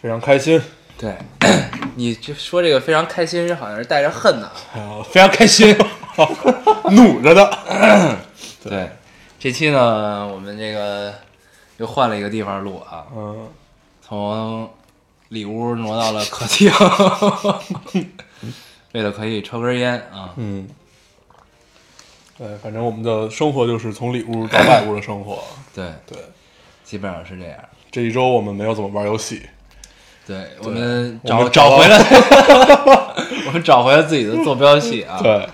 [0.00, 0.58] 非常开心，
[0.96, 1.14] 对，
[1.94, 4.50] 你就说这个非常开心，好像是带着恨呢。
[5.10, 5.76] 非常开心，
[6.92, 7.58] 努着的。
[8.64, 8.90] 对，
[9.38, 11.12] 这期呢，我们这个
[11.76, 13.46] 又换了一个地方录啊，嗯，
[14.00, 14.70] 从
[15.28, 16.72] 里屋挪到了客厅，
[18.92, 20.32] 为了可以抽根烟啊。
[20.36, 20.66] 嗯，
[22.38, 25.44] 对，反正我们的生活就是从里屋到外屋的生活。
[25.74, 26.18] 对，对，
[26.84, 27.58] 基本上是这样。
[27.90, 29.42] 这一周我们没有怎么玩游戏，
[30.30, 31.98] 对，我们我找们找回了，
[33.46, 35.48] 我们找回了自己的坐标系啊。，对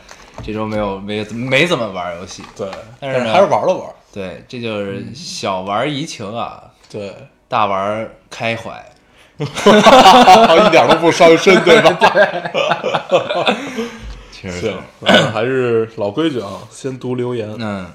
[0.45, 2.43] 这周没有没没怎么玩游戏。
[2.55, 2.69] 对，
[3.01, 3.89] 但是呢还是玩了玩。
[4.13, 7.11] 对，这就是小玩怡情啊，对，
[7.49, 8.85] 大玩开怀。
[9.39, 11.91] 一点都不伤身，对吧？
[14.31, 17.49] 确实是行，嗯还是老规矩啊，先读留言。
[17.59, 17.87] 嗯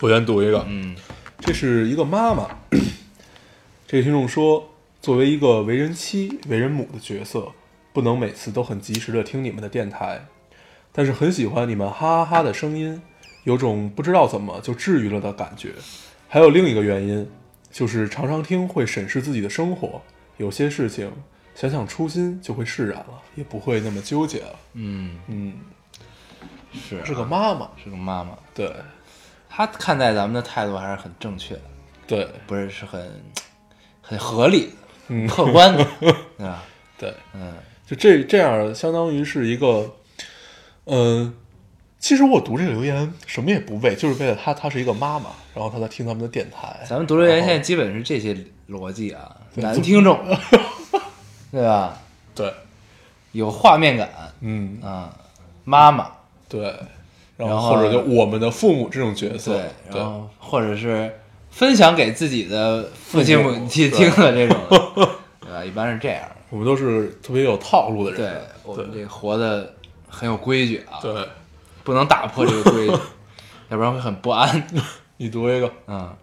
[0.00, 0.96] 我先读一个，嗯
[1.38, 2.48] 这是一个妈妈，
[3.86, 4.68] 这个听众说，
[5.02, 7.50] 作为一个为人妻、为人母的角色，
[7.92, 10.24] 不能每次都很及时的听你们的电台，
[10.92, 13.02] 但是很喜欢你们哈哈哈的声音，
[13.42, 15.74] 有种不知道怎么就治愈了的感觉。
[16.28, 17.28] 还有另一个原因，
[17.68, 20.00] 就是常常听会审视自己的生活，
[20.36, 21.10] 有些事情
[21.52, 24.54] 想想初心就会释然了，也不会那么纠结了。
[24.74, 25.54] 嗯，嗯，
[26.72, 27.04] 是啊。
[27.04, 28.72] 是个妈妈，是个妈妈，对。
[29.48, 31.62] 她看待咱们的态度还是很正确的，
[32.06, 32.28] 对。
[32.46, 33.20] 不是是很
[34.00, 34.70] 很合理
[35.28, 36.12] 客观的，对
[36.46, 36.62] 吧？
[36.98, 37.14] 对。
[37.34, 37.52] 嗯
[37.84, 39.94] 就这这样，相当于是一个，
[40.86, 41.34] 嗯、
[41.98, 46.80] 其实我读这个留言什么也不为，就是为了她，她是一个妈妈，然后她在听咱们的电台。
[46.88, 48.34] 咱们读留言现在基本是这些
[48.70, 50.18] 逻辑啊，男听众，
[51.52, 51.98] 对吧？
[52.34, 52.50] 对，
[53.32, 54.08] 有画面感
[54.40, 55.14] 嗯，啊，
[55.64, 56.10] 妈妈，
[56.48, 56.62] 对，
[57.36, 61.12] 然然后后或者就我们的父母这种角色，对，对然后或者是
[61.52, 64.58] 分享给自己的父亲母亲听的这种，
[65.40, 65.64] 对吧？
[65.64, 66.22] 一般是这样。
[66.50, 68.20] 我们都是特别有套路的人。
[68.20, 69.74] 对我们这活的
[70.08, 71.28] 很有规矩啊，对，
[71.84, 72.92] 不能打破这个规矩，
[73.70, 74.66] 要不然会很不安。
[75.18, 76.14] 你读一个，嗯，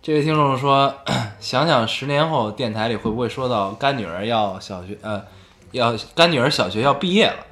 [0.00, 0.94] 这位听众说，
[1.40, 5.22] 想想十年后电台里会不会说到干女儿要小学呃
[5.72, 7.46] 要干女儿小学要毕业了，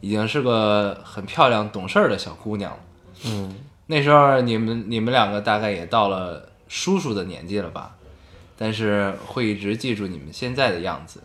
[0.00, 2.78] 已经是个很漂亮懂事儿的小姑娘了。
[3.26, 3.54] 嗯，
[3.92, 7.94] 那时候你们你们两个大概也到了叔叔的年纪了吧？
[8.56, 11.22] 但是会一直记住你们现在的样子，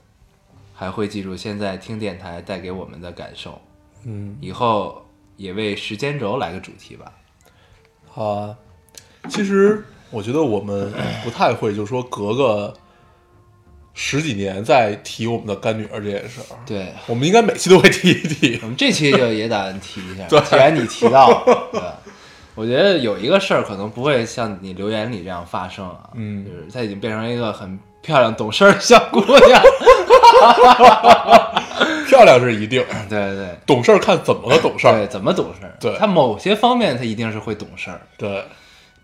[0.73, 3.61] 还会记住现在听电台带给我们的感受。
[4.03, 5.06] 嗯，以后
[5.38, 7.09] 也为时间轴来个主题吧。
[8.09, 8.57] 好啊。
[9.29, 10.91] 其实我觉得我们
[11.23, 12.73] 不太会，就是说隔个
[13.94, 16.59] 十几年再提我们的干女儿这件事儿。
[16.66, 18.67] 对我们应该每期都会提一提我。
[18.67, 21.97] 们这期就也打算提一下， 对既然你提到了， 对吧？
[22.57, 29.62] 我觉得有一个事儿可能不会像你留言里这样发生啊，嗯就是她已经变成一个很漂亮懂事儿的小姑娘。
[32.07, 34.94] 漂亮是一定， 对对对懂事儿看怎么个懂事儿。
[34.94, 35.75] 对，怎么懂事儿？
[35.79, 38.44] 对她某些方面她一定是会懂事儿，对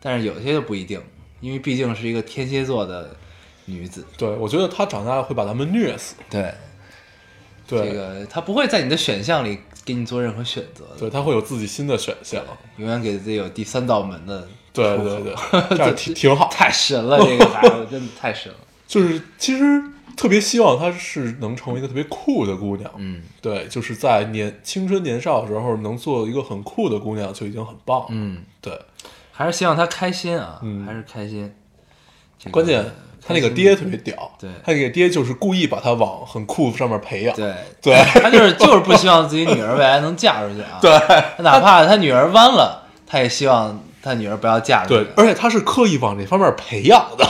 [0.01, 0.99] 但是有些就不一定，
[1.39, 3.11] 因为毕竟是一个天蝎座的
[3.65, 4.05] 女子。
[4.17, 6.15] 对，我觉得她长大了会把咱们虐死。
[6.29, 6.53] 对，
[7.67, 12.43] 对，这个她不会在你的选项里给你做任何选择的，对他会有自己新的选项。
[12.77, 14.47] 永远给自己有第三道门的。
[14.71, 15.35] 对对对，
[15.77, 16.49] 这样挺挺好。
[16.51, 18.57] 太神了，这个孩子真的太神了。
[18.87, 19.81] 就是其实
[20.17, 22.91] 特别希望她是能成为一个特别酷的姑娘。
[22.97, 28.79] 嗯对，就是在年青春年少的时候能做一个很酷的姑娘就已经很棒。，嗯，对，
[29.31, 31.53] 还是希望他开心啊，嗯还是开心。
[32.39, 32.83] 这个关键
[33.25, 34.31] 他那个爹特别屌。
[34.39, 37.35] 对他那个爹就是故意把他往很酷上面培养。
[37.35, 40.79] 对对 他就是就是不希望自己女儿未来能嫁出去啊。
[40.81, 40.91] 对
[41.37, 44.95] 他哪怕他女儿弯了，他也希望他女儿不要嫁出去。
[45.03, 47.25] 对，而且他是刻意往这方面培养的。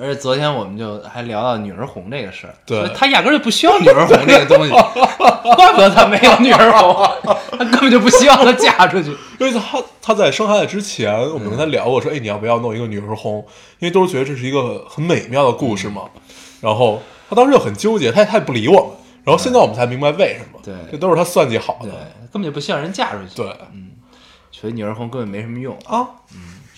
[0.00, 4.70] 而且昨天我们就还聊到女儿红这个事儿，对他压根儿就不需要女儿红这个东西，
[5.56, 7.08] 怪不得他没有女儿红，
[7.50, 9.10] 他根本就不希望她嫁出去。
[9.38, 13.44] 因为他他在生孩子之前，我们跟他聊过，说，哎，你要不要弄一个女儿红？
[13.78, 16.02] 因为都是觉得这是一个很美妙的故事嘛。
[16.60, 18.90] 然后他当时就很纠结，他他也不理我们。
[19.24, 23.34] 然后现在我们才明白为什么，对这都是他算计好的对的。，根本就不希望人嫁出去。
[23.36, 23.90] 对嗯
[24.50, 25.76] 所以女儿红根本没什么用。
[25.86, 26.08] 啊，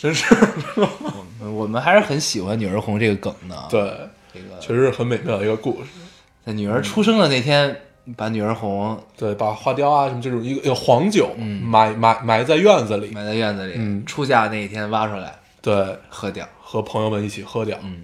[0.00, 0.34] 真是
[0.76, 3.66] 我们 我们还是很喜欢女儿红这个梗的啊。
[3.70, 3.80] 对。
[4.32, 5.88] 这个确实是很美妙的一个故事。
[6.46, 7.76] 在女儿出生的那天，
[8.16, 18.02] 把女儿红对，把花雕啊什么这种一个黄酒嗯埋埋埋在院子里，埋在院子里，嗯出嫁那一天挖出来对，喝掉，和朋友们一起喝掉，嗯，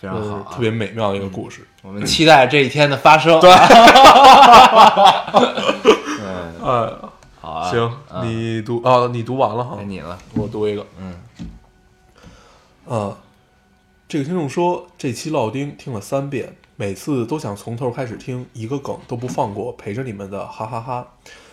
[0.00, 1.60] 非常呃好、啊，特别美妙的一个故事。
[1.82, 3.38] 我们期待这一天的发生。
[3.40, 3.50] 对
[7.48, 10.86] 好啊，行，嗯你读啊，你读完了哈该，你了，我读一个。
[10.98, 11.14] 嗯
[12.86, 13.16] 啊，
[14.06, 21.08] 这个听众说，这期老丁听了三遍，每次都想从头开始听，一个梗都不放过，陪着你们的哈哈哈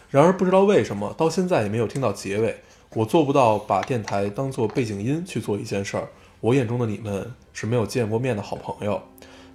[0.10, 2.60] 然而不知道为什么，到现在也没有听到结尾。
[2.94, 6.10] 我做不到把电台当做背景音去做一件事儿。
[6.42, 9.02] 我眼中的你们是没有见过面的好朋友。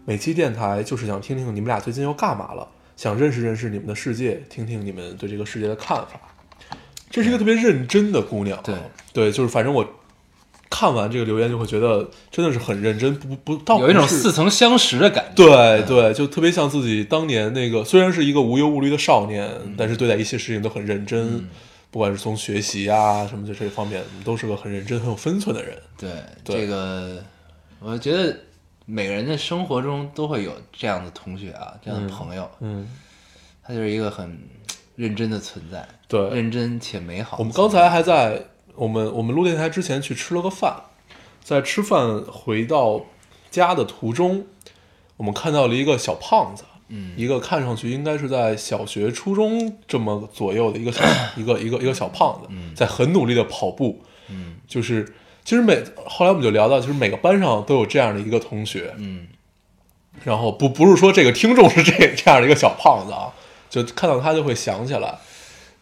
[0.07, 2.67] 每期电台就是想听听你们俩最近又干嘛了，
[3.01, 6.21] 想认识认识你们的世界，听听你们对这个世界的看法。
[7.09, 8.75] 这是一个特别认真的姑娘啊，对
[9.15, 9.83] 对，就是反正我
[10.69, 15.47] 看完这个留言就会觉得真的是很认真，不不倒不有一种似曾相识的感觉。
[15.47, 21.49] 对对，就特别像自己当年那个，虽然是一个无忧无虑的少年，嗯但是对待一切事情都很认真，
[21.91, 25.75] 不管是从学习啊什么就这方面，都是个很认真、很有分寸的人。
[25.97, 26.11] 对，
[26.45, 27.25] 对这个
[27.79, 28.37] 我觉得
[28.91, 32.89] 每个人的生活中都会有这样的同学啊，这样的朋友，嗯，
[33.63, 34.39] 他就是一个很
[34.97, 36.29] 认真的存在，对。
[36.31, 37.37] 认真且美好。
[37.39, 38.45] 我们刚才还在
[38.75, 40.75] 我们我们录电台之前去吃了个饭，
[41.43, 43.07] 在吃饭回到
[43.51, 44.45] 家的途中，
[45.17, 51.05] 我们看到了一个小胖子，嗯一个看上去应该是在小学、初中这么左右的一个小
[51.37, 55.15] 一个一个一个小胖子，在很努力的跑步，嗯就是
[55.45, 59.27] 其实每后来我们就聊到，就是每个班上都有这样的一个同学，嗯，
[60.25, 63.33] 然后不不是说这个听众是这这样的一个小胖子啊，
[63.69, 65.19] 就看到他就会想起来，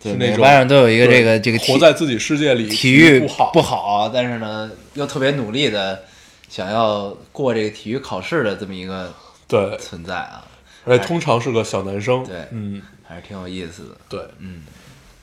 [0.02, 3.50] 对，每个班上都有一个这个这个活在自己世界里，体育不好。
[3.52, 6.02] 不好，但是呢又特别努力的
[6.48, 9.12] 想要过这个体育考试的这么一个
[9.46, 10.46] 对，存在啊，
[10.84, 13.96] 而且通常是个小男生，对嗯，还是挺有意思的。
[14.08, 14.62] 对，嗯。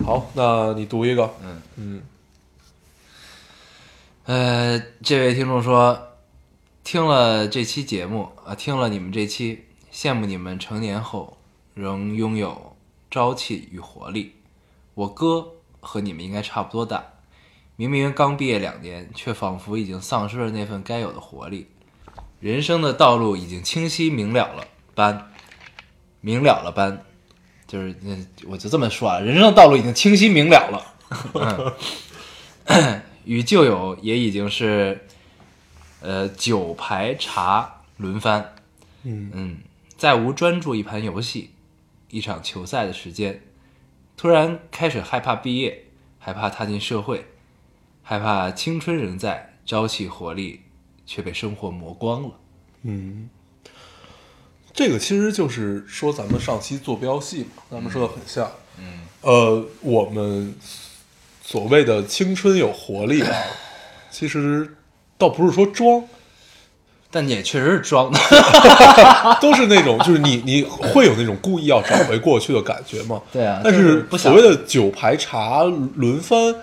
[0.06, 2.02] 好，那你读一个，嗯，嗯
[4.26, 6.18] 呃，这位听众说，
[6.84, 11.38] 听了这期节目啊，听了你们这期，羡慕你们成年后
[11.76, 12.76] 仍拥有
[13.12, 14.34] 朝气与活力。
[14.96, 15.48] 我哥
[15.80, 17.06] 和你们应该差不多大，
[17.76, 21.68] 明明刚毕业两年，却仿佛已经丧失了那份该有的活力。
[22.40, 25.32] 人生的道路已经清晰明了了般，
[26.22, 27.00] 明了了般，
[27.68, 28.18] 就是那
[28.50, 30.84] 我就这么说啊，人生的道路已经清晰明了了。
[32.66, 35.06] 嗯 与旧友也已经是，
[36.00, 38.56] 呃，九排茶轮番，
[39.04, 39.32] 嗯。
[39.34, 39.58] 嗯，
[39.98, 41.52] 再无专注一盘游戏、
[42.10, 43.42] 一场球赛的时间，
[44.16, 45.86] 突然开始害怕毕业，
[46.20, 47.26] 害怕踏进社会，
[48.04, 50.62] 害怕青春仍在，朝气活力
[51.06, 52.32] 却被生活磨光了。
[52.84, 53.30] 嗯，
[54.74, 60.54] 这个其实就是说咱们上期坐标系嘛，咱们说的很像，嗯，呃，我们
[61.48, 63.32] 所谓的青春有活力啊，
[64.10, 64.76] 其实
[65.18, 66.04] 倒不是说装，
[67.12, 68.20] 但也确实是装的，
[69.40, 73.22] 都是那种就是你你会有那种故意要找回过去的感觉嘛。
[73.32, 76.56] 对啊但是所谓的酒排茶轮番，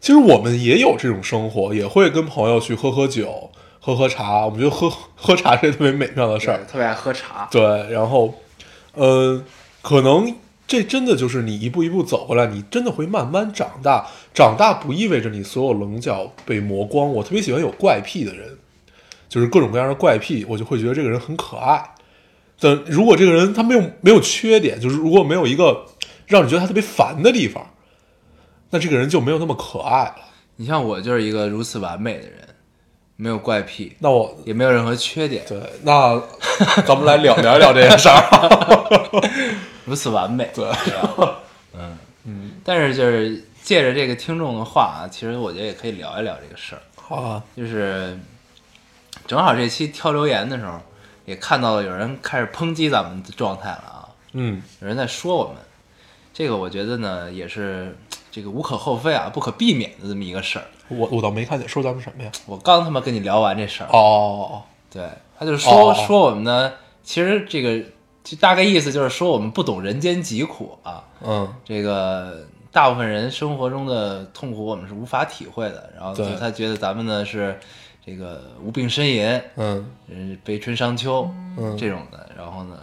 [0.00, 3.50] 其实我们也有这种生活，也会跟朋友去喝喝酒、
[3.80, 4.46] 喝喝茶。
[4.46, 6.64] 我们觉得喝 喝茶是特别美妙的事儿。
[6.64, 7.46] 特别爱喝茶。
[7.50, 8.32] 对，然后，
[8.94, 9.42] 呃，
[9.82, 10.34] 可能
[10.66, 14.06] 这真的就是你一步一步走过来，你真的会慢慢长大。
[14.32, 17.12] 长大不意味着你所有棱角被磨光。
[17.12, 18.56] 我特别喜欢有怪癖的人，
[19.28, 21.84] 就是各种各样的怪癖，我就会觉得这个人很可爱。
[22.58, 25.84] 但如果这个人他没有没有缺点，就是如果没有一个
[26.26, 27.66] 让你觉得他特别烦的地方，
[28.70, 30.14] 那这个人就没有那么可爱了。
[30.56, 32.38] 你像我就是一个如此完美的人，
[33.16, 36.22] 没有怪癖，那我也没有任何缺点，对，那
[36.86, 38.22] 咱们来聊聊一聊这件事儿。
[39.84, 40.50] 如此完美。
[40.54, 40.70] 对，
[41.74, 46.82] 嗯 嗯，但是就是借着这个听众的话啊，其实我觉得也可以聊一聊这个事儿。
[46.96, 48.18] 好啊，就是
[49.26, 50.80] 正好这期挑留言的时候，
[51.24, 54.62] 也看到了有人开始抨击咱们的状态了啊，嗯。
[54.80, 55.56] 有人在说我们，
[56.32, 57.96] 这个我觉得呢也是
[58.30, 60.64] 这个无可厚非啊，不可避免的这么一个事儿。
[60.88, 62.30] 我我倒没看见说咱们什么呀？
[62.46, 65.08] 我刚他妈跟你聊完这事儿，哦，对，
[65.38, 66.72] 他就说、哦说我们呢，
[67.02, 67.84] 其实这个
[68.24, 71.52] 就大概意思就是说我们不懂人间疾苦啊，嗯。
[71.64, 77.58] 这个大部分人生活中的痛苦我们是无法体会的，然后就他觉得咱们呢是
[78.04, 79.86] 这个无病呻吟，嗯。
[80.08, 81.76] 嗯，悲春伤秋，嗯。
[81.76, 82.28] 这种的。
[82.36, 82.78] 然后呢，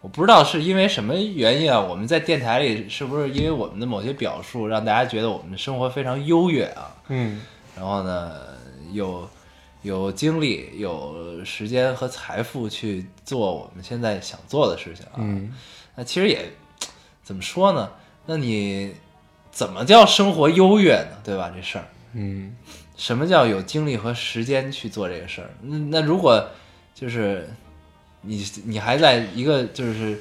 [0.00, 6.94] 我不知道是因为什么原因啊，我们在电台里是不是因为我们的某些表述让大家觉得我们的生活非常优越啊？
[7.08, 7.40] 嗯。
[7.74, 8.32] 然后呢，
[8.92, 9.28] 又
[9.86, 15.18] 有精力、有时间和财富去做我们现在想做的事情啊。
[15.18, 15.54] 嗯
[15.94, 16.50] 那其实也
[17.22, 17.90] 怎么说呢？
[18.26, 18.92] 那你
[19.50, 21.16] 怎么叫生活优越呢？
[21.24, 21.50] 对吧？
[21.54, 22.56] 这事儿，嗯
[22.96, 25.50] 什么叫有精力和时间去做这个事儿？
[25.62, 26.50] 那那如果
[26.94, 27.48] 就是
[28.22, 30.20] 你你还在一个就是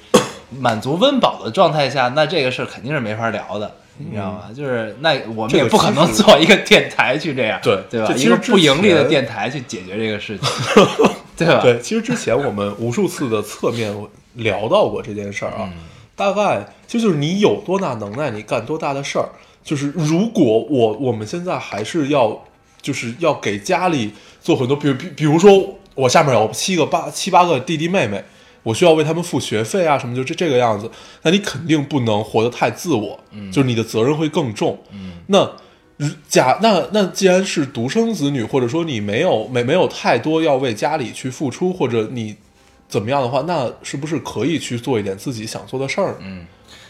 [0.51, 4.43] 满足温饱的状态下，那这个事儿肯定是没法聊的，你知道吗？
[4.55, 8.13] 就是那我们也不可能做一个电台去这样，对对吧？
[8.13, 10.47] 其实之一个不盈利的电台去解决这个事情，
[11.37, 11.61] 对吧？
[11.61, 13.93] 对，其实之前我们无数次的侧面
[14.33, 15.69] 聊到过这件事儿啊，
[16.15, 19.29] 大概就就是你有多大能耐，你干多大的事儿。
[19.63, 22.39] 就是如果我我们现在还是要
[22.81, 28.23] 就是要给家里做很多，比如比比如说我下面有七个八七八个弟弟妹妹，
[28.65, 30.89] 我需要为他们付学费啊什么，就这这个样子，
[31.21, 33.17] 那你肯定不能活得太自我，
[33.51, 34.77] 就是你的责任会更重。
[35.27, 35.47] 那
[36.27, 42.35] 假那那既然是独生子女，或者说你没有没没有太多要为家里去付出，或者你
[42.89, 46.17] 怎么样的话，那是不是可以去做一点自己想做的事儿？
[46.19, 46.45] 嗯，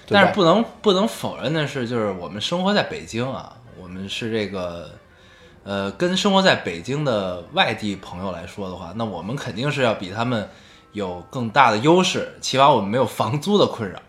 [0.07, 4.89] 但是不能不能否认的是，就是我们生活在北京啊，我们是这个，
[5.63, 10.49] 呃，跟生活在北京的外地朋友来说的话，那我们肯定是要比他们
[10.95, 13.99] 有更大的优势，起码我们没有房租的困扰，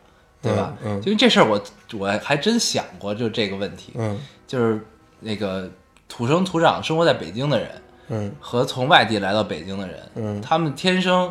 [0.40, 0.72] 对吧？
[0.84, 1.60] 嗯嗯因为这事儿我
[1.98, 4.80] 我还真想过，就这个问题，嗯就是
[5.20, 5.68] 那个
[6.08, 7.68] 土生土长生活在北京的人，
[8.08, 11.30] 嗯和从外地来到北京的人，嗯他们天生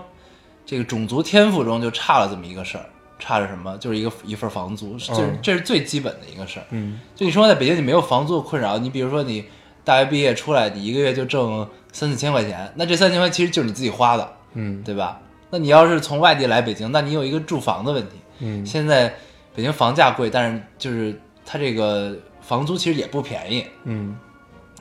[0.66, 2.86] 这个种族天赋中就差了这么一个事儿，
[3.18, 3.78] 差着什么？
[3.78, 6.66] 就是一个一份房租，就是嗯这是最基本的一个事儿。
[6.72, 9.46] 嗯就你生活在北京，你没有房租的困扰，你比如说你
[9.86, 15.22] 大学毕业出来，你一个月就挣三四千块钱，那这三千块其实就是你自己花的，嗯对吧？
[15.56, 18.18] 那你要是从外地来北京，那你有一个住房的问题。
[18.40, 18.66] 嗯。
[18.66, 19.08] 现在
[19.56, 23.66] 北京房价贵，但是就是它这个房租其实也不便宜。
[23.86, 24.20] 嗯。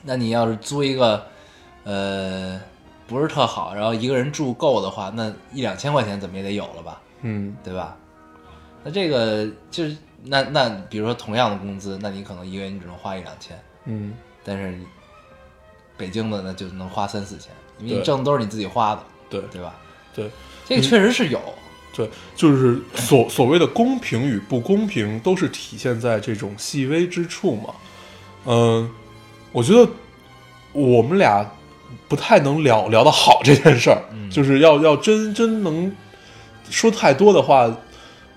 [0.03, 1.25] 那你要是租一个，
[1.85, 2.59] 呃，
[3.07, 7.55] 不是特好，然后一个人住够的话，那一两千块钱怎么也得有了吧，嗯。
[7.63, 7.95] 对吧？
[8.83, 14.13] 那这个就是那那比如说同样的工资，那你可能一个月你只能花一两千，嗯。
[14.43, 14.77] 但是
[15.95, 19.39] 北京的那就能花三四千，因为你挣的都是你自己花的，对。
[19.43, 19.73] 对吧？
[20.13, 20.29] 对
[20.65, 21.39] 这个确实是有，
[21.95, 27.73] 对，就是所所谓的公平与不公平，都是体现在这种细微之处嘛。
[28.45, 28.89] 嗯，
[29.51, 29.87] 我觉得
[30.73, 31.49] 我们俩
[32.07, 35.91] 不太能聊聊得好这件事儿， 就是要要真真能
[36.69, 37.71] 说太多的话，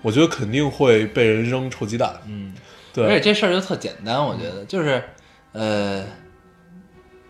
[0.03, 2.15] 我觉得肯定会被人扔臭鸡蛋。
[2.27, 2.55] 嗯，
[2.93, 5.03] 对，而且这事儿就特简单，我觉得就是，
[5.53, 6.05] 呃，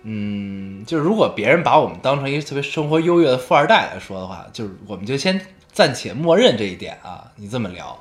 [0.05, 5.41] 嗯，就是如果别人把我们当成一个特别生活优越的富二代来说的话，就是我们就先
[5.73, 7.25] 暂且默认这一点啊。
[7.37, 7.99] 你这么聊，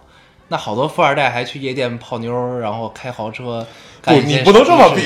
[0.48, 3.66] 那好多富二代还去夜店泡妞，然后开豪车，
[4.04, 5.02] 不，你不能这么比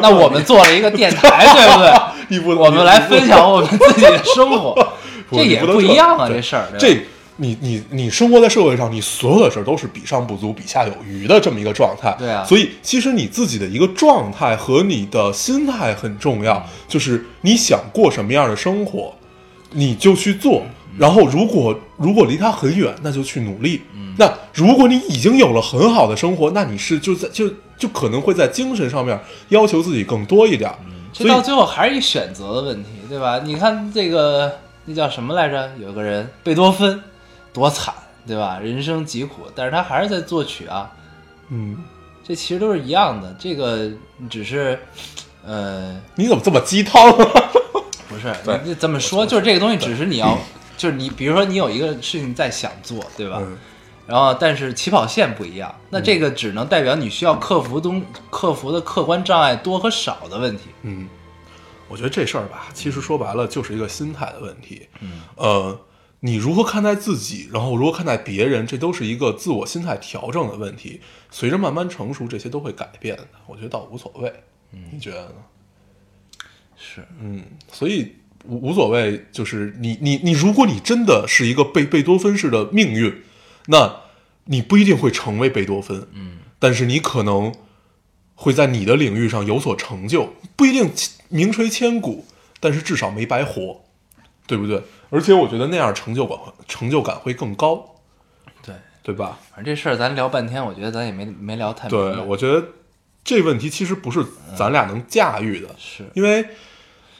[0.00, 1.92] 那我们做了一个电台，对不对？
[2.28, 4.74] 你不能我们来分享我们自己的生活，
[5.32, 6.66] 这也不一样啊，这事儿。
[6.78, 7.04] 这
[7.36, 12.14] 你你你生活在社会上，你所有的事儿都是比上不足，比下有余的这么一个状态。
[12.18, 19.14] 对啊所以其实你自己的一个状态和你的心态很重要，就是你想过什么样的生活，
[19.72, 20.62] 你就去做。
[20.96, 23.82] 然后如果如果离他很远，那就去努力。
[24.16, 30.70] 那如果你已经有了很好的生活，那你是就在就就可能会在精神上面要求自己更多一点。
[31.12, 33.40] 所以这到最后还是一选择的问题，对吧？
[33.44, 34.52] 你看这个
[34.84, 35.68] 那叫什么来着？
[35.80, 37.00] 有个人贝多芬，
[37.54, 37.94] 多惨，
[38.26, 38.58] 对吧？
[38.58, 40.90] 人生疾苦，但是他还是在作曲啊。
[41.48, 41.82] 嗯，
[42.22, 43.88] 这其实都是一样的，这个
[44.28, 44.78] 只是，
[45.42, 47.10] 呃，你怎么这么鸡汤？
[48.08, 49.24] 不是对你怎么说？
[49.24, 50.36] 就是这个东西，只是你要，
[50.76, 53.38] 就是你，比如说你有一个事情在想做，对吧？
[53.40, 53.56] 嗯
[54.06, 60.64] 然后，但是起跑线不一样，那这个只能代表你需要克服东克服的客观障碍多和少的问题。
[60.82, 61.08] 嗯，
[61.88, 64.86] 我觉得这事儿吧，其实说白了就是一个心态的问题。
[65.00, 65.80] 嗯，呃，
[66.26, 71.02] 你如何看待自己，然后如何看待别人，这都是一个自我心态调整的问题。
[71.30, 73.28] 随着慢慢成熟，这些都会改变的。
[73.46, 74.32] 我觉得倒无所谓。
[74.70, 75.34] 你觉得呢？
[76.78, 78.14] 是，嗯，所以
[78.46, 79.26] 无无所谓。
[79.32, 83.22] 就是你你你，如果你真的是一个贝贝多芬式的命运，
[83.66, 83.94] 那
[84.46, 86.08] 你不一定会成为贝多芬。
[86.14, 87.54] 嗯，但是你可能
[88.34, 90.90] 会在你的领域上有所成就，不一定
[91.28, 92.24] 名垂千古，
[92.60, 93.83] 但是至少没白活，
[94.46, 94.82] 对不对？
[95.10, 97.84] 而且我觉得那样成就感成就感会更高，
[98.62, 99.38] 对，对吧？
[99.54, 101.88] 反正这事儿咱聊半天，我觉得咱也没没聊太。
[101.88, 102.62] 对，我觉得
[103.22, 104.24] 这问题其实不是
[104.56, 106.46] 咱俩能驾驭的，是因为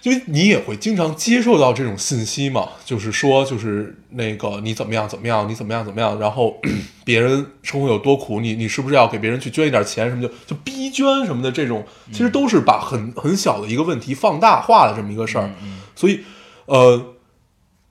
[0.02, 6.60] 因为你也会经常接受到这种信息嘛，就是说，就是那个你怎么样怎么样，你怎么样怎么样，然后
[7.06, 15.48] 别人生活有多苦，你你是不是要给别人去捐一点钱什么就，就逼捐什么的这种，其实都是把很很小的一个问题放大化的这么一个事儿。
[15.96, 16.20] 所以，
[16.66, 17.13] 呃，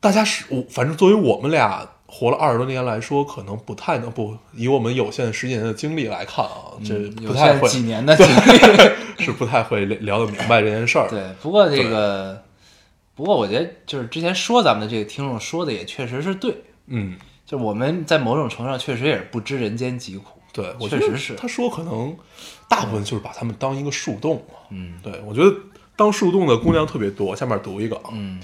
[0.03, 6.93] 大家是我反正作为我们俩活了二十多年来说，可能不太能不以我们有限十几年的经历来看啊，这
[7.25, 8.91] 不太会限几年的经历。
[9.23, 11.07] 是不太会聊得明白这件事儿。
[11.07, 12.43] 对，不过这个，
[13.15, 16.53] 不过我觉得就是之前说咱们的这个听众说的也确实是对，
[16.87, 20.41] 嗯，就我们在某种程度上确实也是不知人间疾苦。
[20.51, 22.13] 对，我确实是他说可能
[22.67, 24.55] 大部分就是把他们当一个树洞嘛。
[24.71, 25.55] 嗯对，我觉得
[25.95, 27.33] 当树洞的姑娘特别多。
[27.33, 28.41] 下面读一个啊，嗯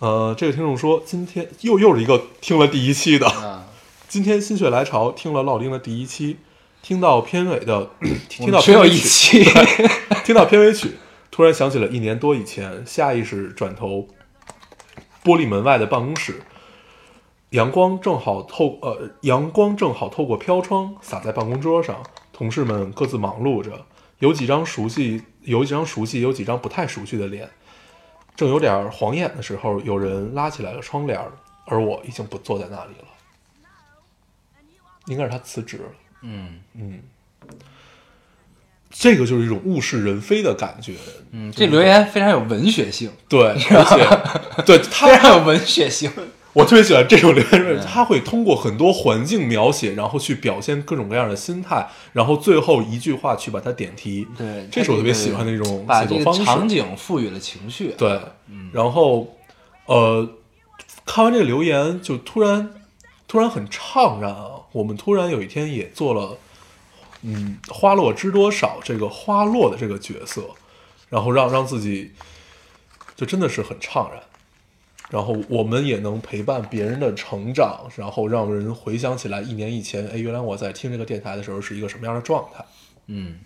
[0.00, 3.66] 呃，这个听众说，今天又又是一个听了第一期的，啊，
[4.06, 6.36] 今天心血来潮听了老丁的第一期，
[6.80, 7.90] 听到片尾的，
[8.28, 9.50] 听到只有一片尾曲，期。
[10.24, 10.92] 听到片尾曲，
[11.32, 14.06] 突然想起了一年多以前，下意识转头，
[15.24, 16.42] 玻璃门外的办公室，
[17.50, 23.84] 阳光正好透呃，阳光正好透过飘窗洒在办公桌上，同事们各自忙碌着，
[24.20, 27.50] 有几张熟悉，有几张熟悉，有几张不太熟悉的脸。
[28.38, 31.20] 正有点晃眼的时候，有人拉起来了窗帘，
[31.64, 33.08] 而我已经不坐在那里了。
[35.06, 35.84] 应该是他辞职了。
[36.22, 37.02] 嗯嗯，
[38.90, 40.94] 这个就是一种物是人非的感觉。
[41.32, 43.40] 嗯，这留言非常有文学性，对，
[43.70, 46.08] 而且对非，常有文学性。
[46.54, 54.26] 我特别喜欢这种留言， 他会通过很多环境描写，然后去表现各种各样的心态，然后最后一句话去把它点题。
[54.36, 56.44] 对，这是我特别喜欢的一种写作方式。
[56.44, 57.94] 场景赋予了情绪。
[57.96, 58.20] 对，
[58.72, 59.36] 然后
[59.86, 60.28] 呃，
[61.04, 62.70] 看完这个留言，就突然
[63.28, 64.52] 突然很怅然啊！
[64.72, 66.38] 我们突然有一天也做了，
[67.22, 70.50] 嗯，花落知多少这个花落的这个角色，
[71.08, 72.12] 然后让让自己
[73.14, 74.22] 就真的是很怅然。
[75.10, 82.64] 然后我们也能陪伴别人的成长，然后让人回想起来一年以前，哎，原来我在听这个电台的时候是一个什么样的状态，
[83.06, 83.38] 嗯，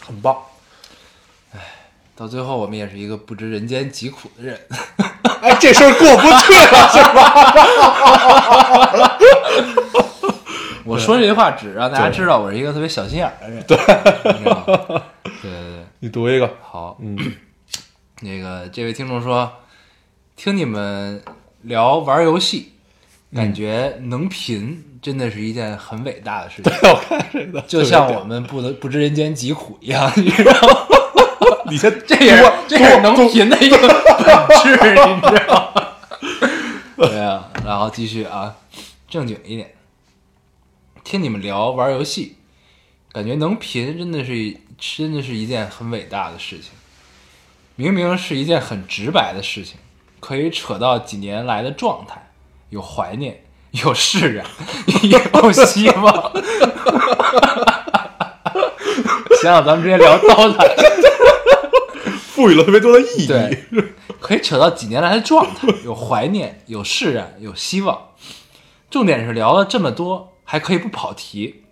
[0.00, 0.36] 很棒。
[1.52, 1.58] 哎
[2.14, 4.60] 到最后我们也是一个不知人间疾苦的人。
[5.40, 7.02] 哎，这事儿过不去了，是
[9.00, 9.16] 吧？
[10.84, 13.64] 我说这句话只让大家知道我是一个特别小心眼儿的人。
[13.66, 14.44] 对，对对
[15.40, 15.50] 对，
[16.00, 17.16] 你读一个，好，嗯，
[18.20, 19.50] 那个这位听众说，
[20.42, 21.22] 听你们
[21.60, 22.72] 聊玩游戏，
[23.34, 30.86] 感觉能贫真的是一件很伟大的事情，我看这个，就像我们不能不知人间疾苦一样，你知道吗？
[31.68, 33.86] 你先这也是这也是能贫的一个本
[34.62, 35.92] 质，你知道吗？
[36.96, 38.56] 对啊，然后继续啊，
[39.10, 39.74] 正经一点，
[41.04, 42.36] 听你们聊玩游戏，
[43.12, 46.70] 感觉能贫真的是真的是一件很伟大的事情。
[47.76, 49.76] 明明是一件很直白的事情，
[50.20, 52.30] 可以扯到几年来的状态，
[52.68, 54.46] 有怀念，有释然，
[55.02, 56.32] 有希望。
[59.42, 60.64] 想想咱们之前聊刀塔，
[62.18, 63.26] 赋予了特别多的意义。
[63.26, 63.64] 对，
[64.20, 68.10] 可以扯到几年来的状态，有怀念，有释然，有希望。
[68.90, 71.64] 重点是聊了这么多，还可以不跑题，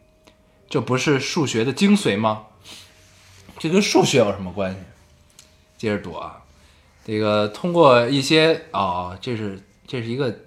[0.71, 2.45] 这不是数学的精髓吗？
[3.59, 4.79] 这跟数学有什么关系？
[5.77, 6.39] 接着读啊，
[7.09, 10.41] 这个通过一些啊、这是这是一个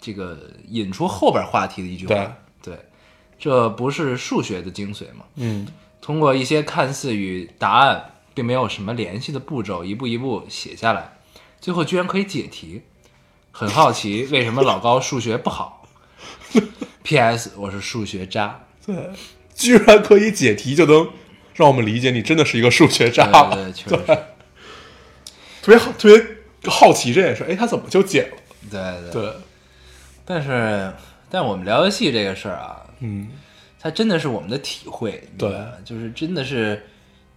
[0.00, 0.38] 这个
[0.68, 2.78] 引出后边话题的一句话，对，
[3.40, 5.24] 这不是数学的精髓吗？
[5.34, 5.66] 嗯，
[6.00, 11.18] 通过一些看似与答案并没有什么联系的步骤，一步一步写下来，
[11.60, 12.82] 最后居然可以解题。
[13.50, 15.88] 很好奇为什么老高数学不好。
[17.02, 17.54] P.S.
[17.56, 18.64] 我是数学渣。
[18.86, 19.10] 对，
[19.56, 21.08] 居然可以解题，就能
[21.54, 23.24] 让我们理解你真的是一个数学渣。
[23.50, 24.18] 对对对， 确实是。
[25.66, 27.42] 特别好，特别好奇这件事。
[27.42, 28.36] 哎，他怎么就解了？
[28.70, 29.32] 对对对。
[30.24, 30.92] 但是，
[31.28, 33.28] 但我们聊游戏这个事儿啊，嗯，
[33.80, 35.28] 它真的是我们的体会。
[35.36, 36.86] 对就是真的是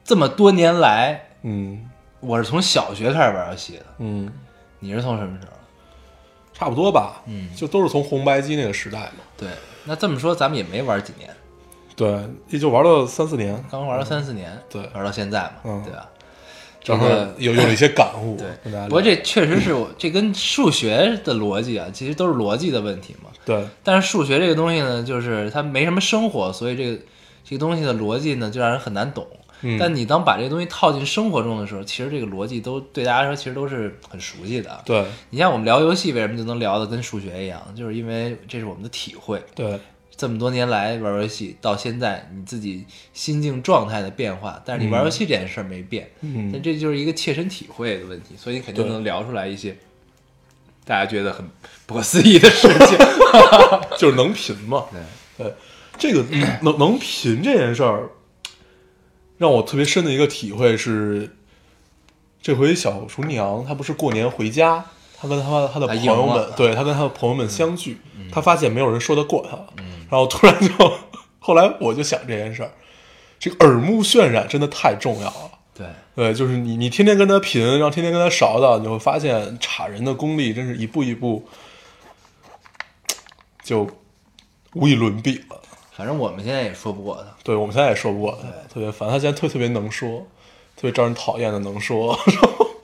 [0.03, 1.89] 这么多年来，嗯
[2.19, 3.85] 我是从小学开始玩游戏的。
[3.97, 4.31] 嗯，
[4.77, 5.53] 你是从什么时候？
[6.53, 7.23] 差不多吧。
[7.25, 9.23] 嗯就都是从红白机那个时代嘛。
[9.35, 9.49] 对，
[9.85, 11.35] 那这么说咱们也没玩几年。
[11.95, 16.07] 对，也就玩了三四年，刚玩了三四年，对玩到现在嘛，嗯对吧？
[16.81, 18.37] 这个有有一些感悟。
[18.37, 23.29] 对不过这确实是我这跟数学的逻辑啊，其实都是逻辑的问题嘛。
[23.45, 27.01] 对但是数学这个东西呢，就是它没什么生活，所以这个
[27.43, 29.25] 这个东西的逻辑呢，就让人很难懂。
[29.61, 34.81] 嗯但你当把这个东西套进生活中的时候，其实这个逻辑都对大家来说其实都是很熟悉的。
[34.85, 37.61] 对你像我们聊游戏，为什么就能聊的跟数学一样？
[37.75, 39.43] 就是因为这是我们的体会。
[39.53, 39.77] 对
[40.19, 49.77] 这么多年来玩游戏到现在，你自己心境状态的变化，但是你玩游戏这件事儿没变，嗯那这就是一个切身体会的问题，所以你肯定能聊出来一些
[50.84, 51.49] 大家觉得很
[51.86, 52.97] 不可思议的事情。
[53.97, 54.88] 就是能贫嘛。
[55.38, 55.53] 对，对，
[55.97, 56.25] 这个
[56.63, 58.10] 能能贫这件事儿，
[59.38, 61.34] 让我特别深的一个体会是，
[62.41, 64.84] 这回小厨娘她不是过年回家，
[65.21, 67.99] 她跟他他的朋友们，对他跟他的朋友们相聚，
[68.32, 69.58] 他发现没有人说得过他，
[70.10, 70.93] 然后突然就，
[71.39, 72.71] 后来我就想这件事儿，
[73.38, 75.51] 这个耳目渲染真的太重要了。
[75.73, 81.43] 对，对，就是你，你天天跟他贫，然后天天跟他勺的，你会发现插人的功力真是一步一步
[83.62, 83.86] 就
[84.73, 85.62] 无以伦比了。
[85.91, 87.23] 反正我们现在也说不过他。
[87.43, 89.10] 对我们现在也说不过他，特别烦。
[89.10, 90.25] 他现在特特别能说，
[90.77, 92.17] 特别招人讨厌的能说。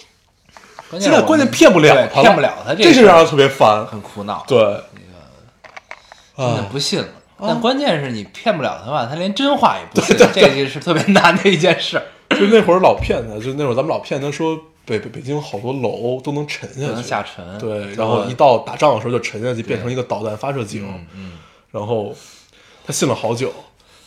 [0.91, 3.86] 现在关键骗不了他，骗不了他，这是让人特别烦。
[3.86, 4.43] 很苦恼。
[4.48, 5.02] 对，真
[6.38, 7.08] 的啊，不信了。
[7.38, 12.02] 但关键是你骗不了他吧，他连真话也不信，这个是特别难的一件事。
[12.30, 20.88] 就那会儿老骗他，就那会儿咱们老骗他说北北北京好多楼都能沉下去，能下沉对，然后一到打仗的时候就沉下去，变成一个导弹发射井。
[21.13, 21.34] 嗯，
[21.71, 22.15] 然后
[22.86, 23.54] 他信了好久，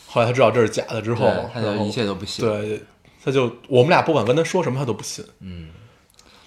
[0.07, 2.81] 后来他知道这是假的之后对，他就一切都不信对，
[3.23, 5.23] 他就我们俩不管跟他说什么，他都不信。
[5.39, 5.67] 嗯，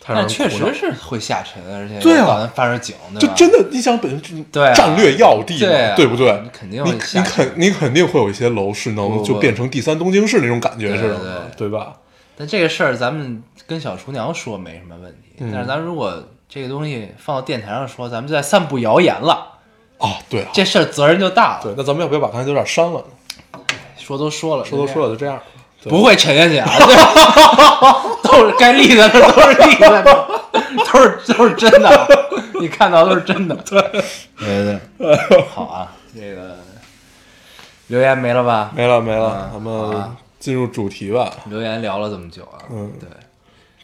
[0.05, 2.51] 但确实是会下沉，而且对啊？
[3.21, 6.41] 就真的，你想本身战略要地嘛，对啊对不对？
[6.43, 11.95] 你肯定你你肯你肯定会有一些楼是不不能就变成第三东京市那种感觉似的对吧？
[12.37, 19.59] 但这个事儿咱们跟小厨娘说没什么问题，嗯但是咱如果这个东西放到电台上说，咱们就在散布谣言了，
[19.99, 21.63] 啊，对啊，这事儿责任就大了。
[21.63, 23.05] 对，那咱们要不要把刚才有点删了呢？
[23.97, 25.39] 说都说了，说都说了，就这样。
[25.83, 26.69] 对不会沉下去啊，
[28.23, 30.03] 都是该立的都是立的，
[30.93, 32.07] 都是都是真的啊，
[32.61, 33.55] 你看到都是真的。
[33.57, 33.81] 对
[34.39, 36.57] 对对，好啊，这个
[37.89, 38.71] 留言没了吧？
[38.75, 41.31] 没了没了，啊咱们进入主题吧。
[41.47, 43.09] 留言聊了这么久啊，嗯对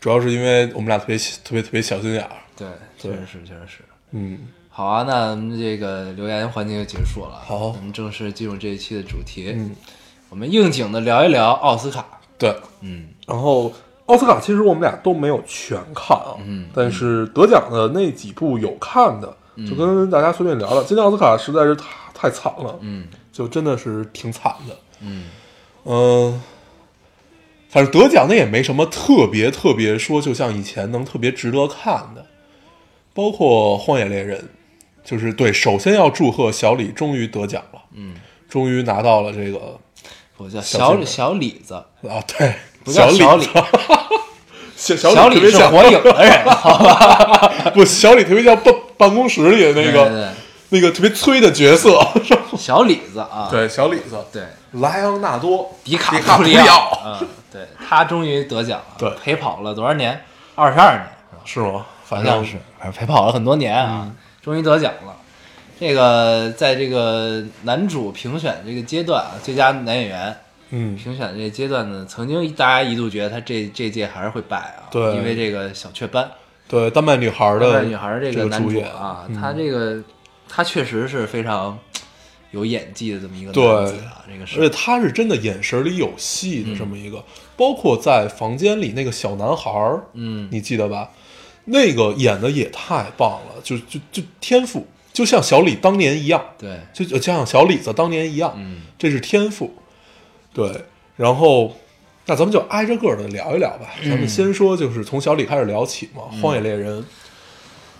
[0.00, 2.30] 主要是因为我们俩特别特别特别小心眼儿。
[2.56, 3.78] 对，确实是确实是。
[4.12, 4.38] 嗯，
[4.70, 7.42] 好啊，那咱们这个留言环节就结束了。
[7.44, 9.52] 好我们正式进入这一期的主题。
[9.54, 9.74] 嗯，
[10.30, 12.04] 我们应景的聊一聊奥斯卡。
[12.36, 12.54] 对。
[12.80, 13.72] 嗯然后
[14.06, 19.36] 奥斯卡其实我们俩都没有全看啊，嗯但是得奖的那几部有看的，
[19.68, 20.82] 就跟大家随便聊聊。
[20.82, 24.76] 今年奥斯卡实在是太太惨了，嗯就真的是挺惨的。
[25.02, 25.24] 嗯
[25.84, 26.42] 嗯，
[27.68, 32.24] 反正得奖的也没什么特别特别说，就像以前能特别值得看的，
[33.12, 34.40] 包括《荒野猎人》，
[35.04, 38.14] 就是对，首先要祝贺小李终于得奖了，嗯，
[38.48, 39.78] 终于拿到了这个
[40.38, 43.62] 我叫小小小李子，啊，对，不叫小李李子，
[44.76, 47.70] 小 小小李是李特别像火影的人， 好吧？
[47.74, 50.28] 不，小李特别像办办公室里的那个对对
[50.70, 51.98] 那个特别催的角色，
[52.56, 54.42] 小李子啊，对，小李子，对，
[54.80, 60.22] 莱昂纳多迪卡迪卡普里奥奥，嗯，对他终于得奖了，对陪跑了多少年？
[60.54, 61.06] 二十二年
[61.44, 61.84] 是吗？
[62.08, 62.58] 好反正像是，
[62.92, 64.10] 陪跑了很多年啊，
[64.42, 65.14] 终于得奖了。
[65.80, 70.36] 这个在这个男主评选这个阶段啊，最佳男演员
[70.70, 75.14] 嗯，评选这个阶段呢，曾经大家一度觉得他这这届还是会败啊，对。
[75.16, 76.30] 因为这个小雀斑，
[76.68, 80.02] 对，丹麦女孩的丹的麦女孩这这个男主啊，嗯他这个
[80.48, 81.78] 他确实是非常
[82.50, 84.60] 有演技的这么一个对男子啊，这个是。
[84.60, 86.72] 而且他是真的眼神里有戏嗯。
[86.72, 87.22] 的这么一个，
[87.56, 90.48] 包括在房间里那个小男孩儿，嗯。
[90.50, 91.08] 你记得吧？
[91.66, 94.86] 那个演的也太棒了，就就就天赋，
[95.18, 98.82] 就像小李当年一样，对，就就像小李子当年一样，嗯。
[98.96, 99.74] 这是天赋。
[100.54, 100.84] 对，
[101.16, 101.76] 然后
[102.26, 103.88] 那咱们就挨着个的聊一聊吧。
[104.00, 107.02] 咱们先说，就是从小李开始聊起嘛，荒野猎人》。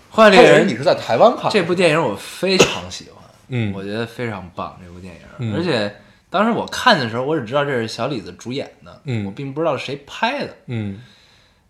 [0.09, 3.73] 荒野猎人你是在台湾看的这部电影我非常喜欢，嗯。
[3.75, 5.53] 我觉得非常棒这部电影，嗯。
[5.53, 5.93] 而且
[6.29, 9.25] 当时我看的时候，我只知道这是小李子主演的，嗯。
[9.25, 10.55] 我并不知道是谁拍的。
[10.67, 11.01] 嗯。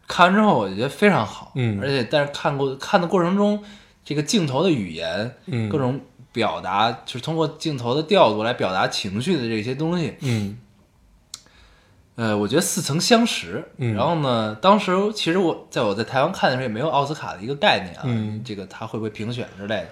[0.08, 1.80] 看完之后，我觉得非常好，嗯。
[1.82, 3.64] 而且但是看过看的过程中，
[4.10, 10.58] 这个镜头的语言，嗯各种表达，就是通过镜头的调度来表达情绪的这些东西，嗯
[12.16, 13.64] 呃，我觉得似曾相识。
[13.78, 19.90] 嗯然后呢，当时其实我在我在台湾看的时候也没有奥斯卡的一个概念啊，嗯这个他会不会评选之类的。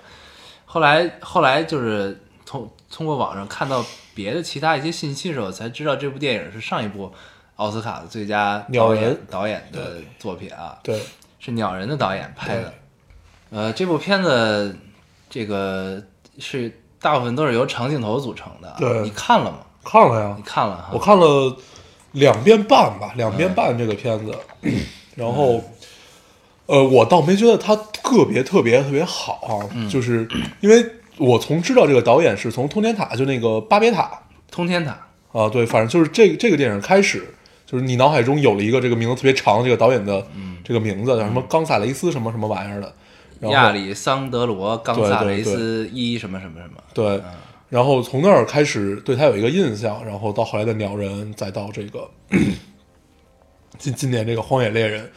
[0.65, 7.13] 后来后来就是通通过网上看到别的其他一些信息的时候，才知道这部电影是上一部
[7.57, 10.99] 奥斯卡的最佳导演鸟人导演的作品啊，对，
[11.37, 12.73] 是鸟人的导演拍的。
[13.49, 14.77] 呃，这部片子
[15.29, 16.01] 这个
[16.39, 19.59] 是大部分都是由长镜头组成的啊，对你看了吗？
[19.83, 20.89] 看了呀你，看了哈？
[20.91, 21.55] 我看了
[22.11, 24.35] 两遍半吧，两遍半这个片子，
[25.15, 25.63] 然后，
[26.65, 30.27] 呃，我倒没觉得它特别特别特别好啊，就是
[30.59, 30.85] 因为
[31.17, 34.11] 我从知道这个导演是从《通天塔》就那个巴别塔。
[34.49, 34.91] 通天塔，
[35.31, 37.33] 啊，对，反正就是这这个电影开始，
[37.65, 40.25] 就是你脑海中有了一个这个名字特别长的这个导演的
[40.63, 42.91] 这个名字，叫什么冈萨雷斯什么什么玩意儿的，
[43.41, 47.21] 亚里桑德罗·冈萨雷斯一什么什么什么，对，
[47.69, 52.09] 然后从那儿开始对他有一个印象，然后到后来的鸟人，再到这个
[53.77, 55.11] 今今年这个荒野猎人，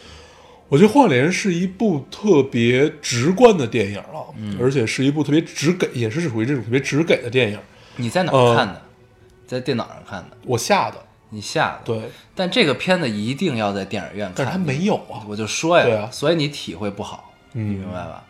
[0.68, 4.28] 我觉得荒野猎人是一部特别直观的电影啊，
[4.61, 7.59] 而且是一部特别直给，也是属于这种特别直给的电影。
[7.96, 8.83] 你在哪呃儿看的？
[9.46, 10.96] 在电脑上看的，我下的，
[11.30, 11.80] 你下的。
[11.85, 16.09] 对，但这个片子一定要在电影院看，但是他没有啊，我就说呀，对啊。
[16.12, 18.24] 所以你体会不好，嗯你明白吧？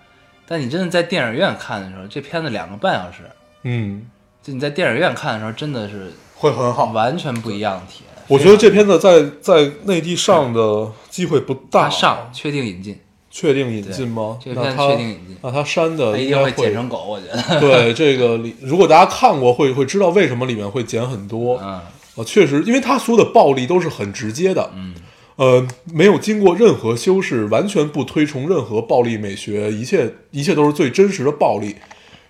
[0.47, 3.23] 但你真的在电影院看的时候，这片子两个半小时，
[3.63, 4.07] 嗯，
[4.43, 6.87] 就你在电影院看的时候，真的是会很好。
[6.87, 8.25] 完全不一样的体验。
[8.27, 12.99] 我觉得这片子在在内地上的机会不大，它上确定引进，
[13.31, 14.39] 确定引进吗？
[14.43, 17.61] 对这片确定引进那他删的一定会剪成狗，我觉得。
[17.61, 21.59] 对这个里，如果大家看过会会知道为什么里面会剪很多。
[21.63, 21.81] 嗯
[22.17, 24.93] 啊，确实，因为他所有的暴力都是很直接的，嗯，
[25.41, 31.77] 呃，没有经过任何修饰，完全不推崇任何暴力美学，一切一切都是最真实的暴力。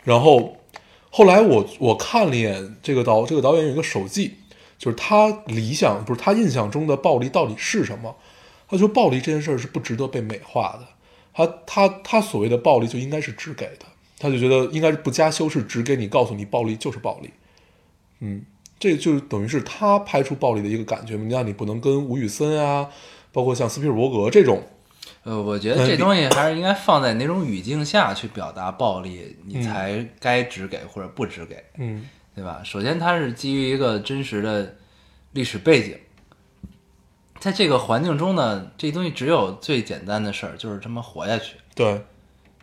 [0.04, 0.56] 然后
[1.10, 4.34] 后来我我看了一眼这个导这个导演有一个手记，
[4.78, 8.14] 就是他理想不是他印象中的暴力到底是什么？
[8.68, 10.86] 他说暴力这件事儿是不值得被美化的，
[11.34, 13.86] 他他他所谓的暴力就应该是只给的，
[14.20, 17.30] 他就觉得应该是不加修饰，只给你告诉你暴力就是暴力。
[18.20, 18.44] 嗯，
[18.80, 21.14] 这就是等于是他拍出暴力的一个感觉。
[21.14, 22.88] 那你不能跟吴宇森啊，
[23.30, 24.60] 包括像斯皮尔伯格这种，
[25.22, 32.62] 呃，我觉得这东西还是应该放在哪种语境下去表达暴力，你才该只给或者不只给，嗯对吧？
[32.64, 34.76] 首先，它是基于一个真实的
[35.32, 35.98] 历史背景，
[37.38, 41.56] 在这个环境中呢，这东西只有最简单的事儿，就是他妈活下去。
[41.74, 42.02] 对，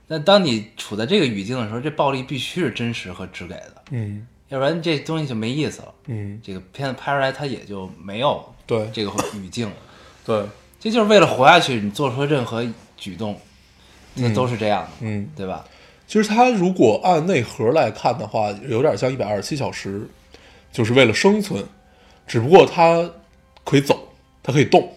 [0.08, 5.94] 那当你处在这个语境的时候，这暴力必须是真实和只给的，嗯要不然这东西就没意思了。
[6.08, 9.76] 嗯，这个片子拍出来，它也就没有对这个语境了。
[10.26, 10.44] 对，
[10.80, 13.40] 这就是为了活下去，你做出任何举动，
[14.16, 15.30] 那都是这样的，嗯。
[15.36, 15.66] 对吧？
[16.08, 20.08] 其实它如果按内核来看的话，有点像一百二十七小时，
[20.72, 21.62] 就是为了生存，
[22.26, 23.10] 只不过它
[23.66, 24.08] 可以走，
[24.42, 24.90] 它可以动，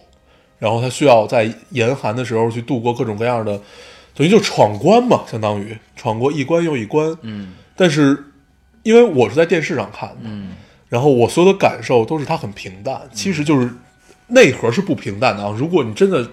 [0.61, 3.61] 然后它需要在严寒的时候去度过各种各样的，
[4.15, 7.17] 等于就闯关嘛，相当于闯过一关又一关。
[7.23, 8.30] 嗯但是
[8.83, 10.55] 因为我是在电视上看的，嗯
[10.89, 13.71] 然后我所有的感受都是它很平淡，其实就是
[14.29, 15.55] 内核是不平淡的啊。
[15.57, 16.29] 如果你真的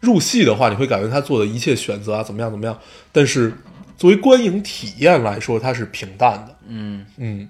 [0.00, 2.78] 入戏的话，你会感觉他做的一切选择啊怎么样怎么样，
[3.10, 3.52] 但是
[3.96, 6.54] 作为观影体验来说，它是平淡的。
[6.68, 7.48] 嗯，嗯，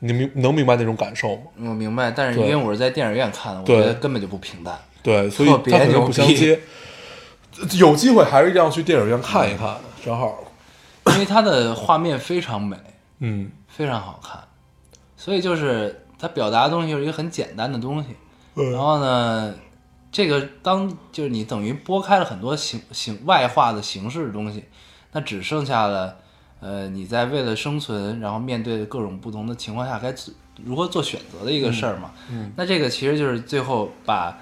[0.00, 1.42] 你明能明白那种感受吗？
[1.60, 4.78] 我明白，但是因为我是在电影院看的，我觉得根本就不平淡。
[5.02, 6.60] 对，所以特别它可能不相接。
[7.78, 10.44] 有机会还是一定要去电影院看一看的，正好。
[11.06, 12.76] 因为它的画面非常美，
[13.20, 13.50] 嗯。
[13.68, 14.42] 非常好看，
[15.16, 18.08] 所以就是它表达的东西就是一个很简单的东西。
[18.56, 18.72] 嗯。
[18.72, 19.54] 然后呢，
[20.10, 24.64] 这个当就是你等于拨开了很多形形外化的形式的东西，
[25.12, 26.16] 那只剩下了
[26.58, 32.10] 呃你在为了生存，然后面对各种不同的情况下该做如何做选择的一个事儿嘛。
[32.28, 34.36] 嗯那这个其实就是最后把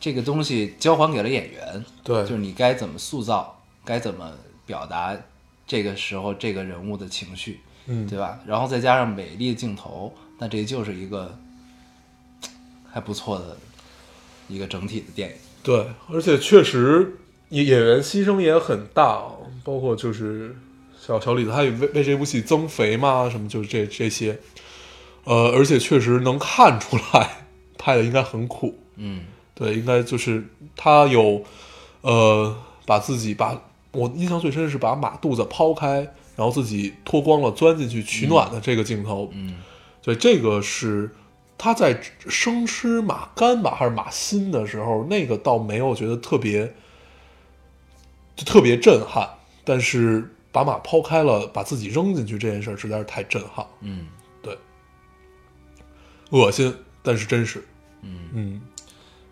[0.00, 2.20] 这个东西交还给了演员，对。
[2.22, 4.32] 就是你该怎么塑造，该怎么
[4.66, 5.16] 表达
[5.66, 8.40] 这个时候这个人物的情绪，嗯，对吧？
[8.46, 11.38] 然后再加上美丽的镜头，那这就是一个
[12.90, 13.56] 还不错的
[14.48, 15.36] 一个整体的电影。
[15.62, 17.18] 对，而且确实
[17.48, 19.32] 演演员牺牲也很大啊，
[19.64, 20.54] 包括就是
[20.98, 24.38] 小小李子，他也为为这部戏增肥嘛，什么就是这这些，
[25.24, 27.44] 呃，而且确实能看出来
[27.78, 30.44] 拍的应该很苦，嗯对，应该就是
[30.76, 31.44] 他有
[32.02, 33.60] 呃把自己把
[33.92, 39.56] 我印象最深是把马肚子抛开，然后自己脱光了钻进去取暖的这个镜头，嗯
[40.02, 41.10] 所以，这个是
[41.58, 46.72] 他在生吃马肝吧还是马心的时候，那个倒没有觉得特别，
[48.36, 49.28] 就特别震撼。
[49.64, 54.06] 但是把马抛开了，把自己扔进去这件事儿实在是太震撼，嗯。
[54.40, 54.56] 对，
[56.30, 56.72] 恶心，
[57.02, 57.66] 但是真实。
[58.02, 58.60] 嗯，嗯，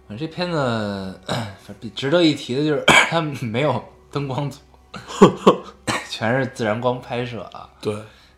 [0.08, 1.20] 反正这片子
[1.78, 4.58] 比值得一提的就是 它没有灯光组，
[6.14, 7.68] 全是自然光拍摄啊。
[7.80, 7.92] 对，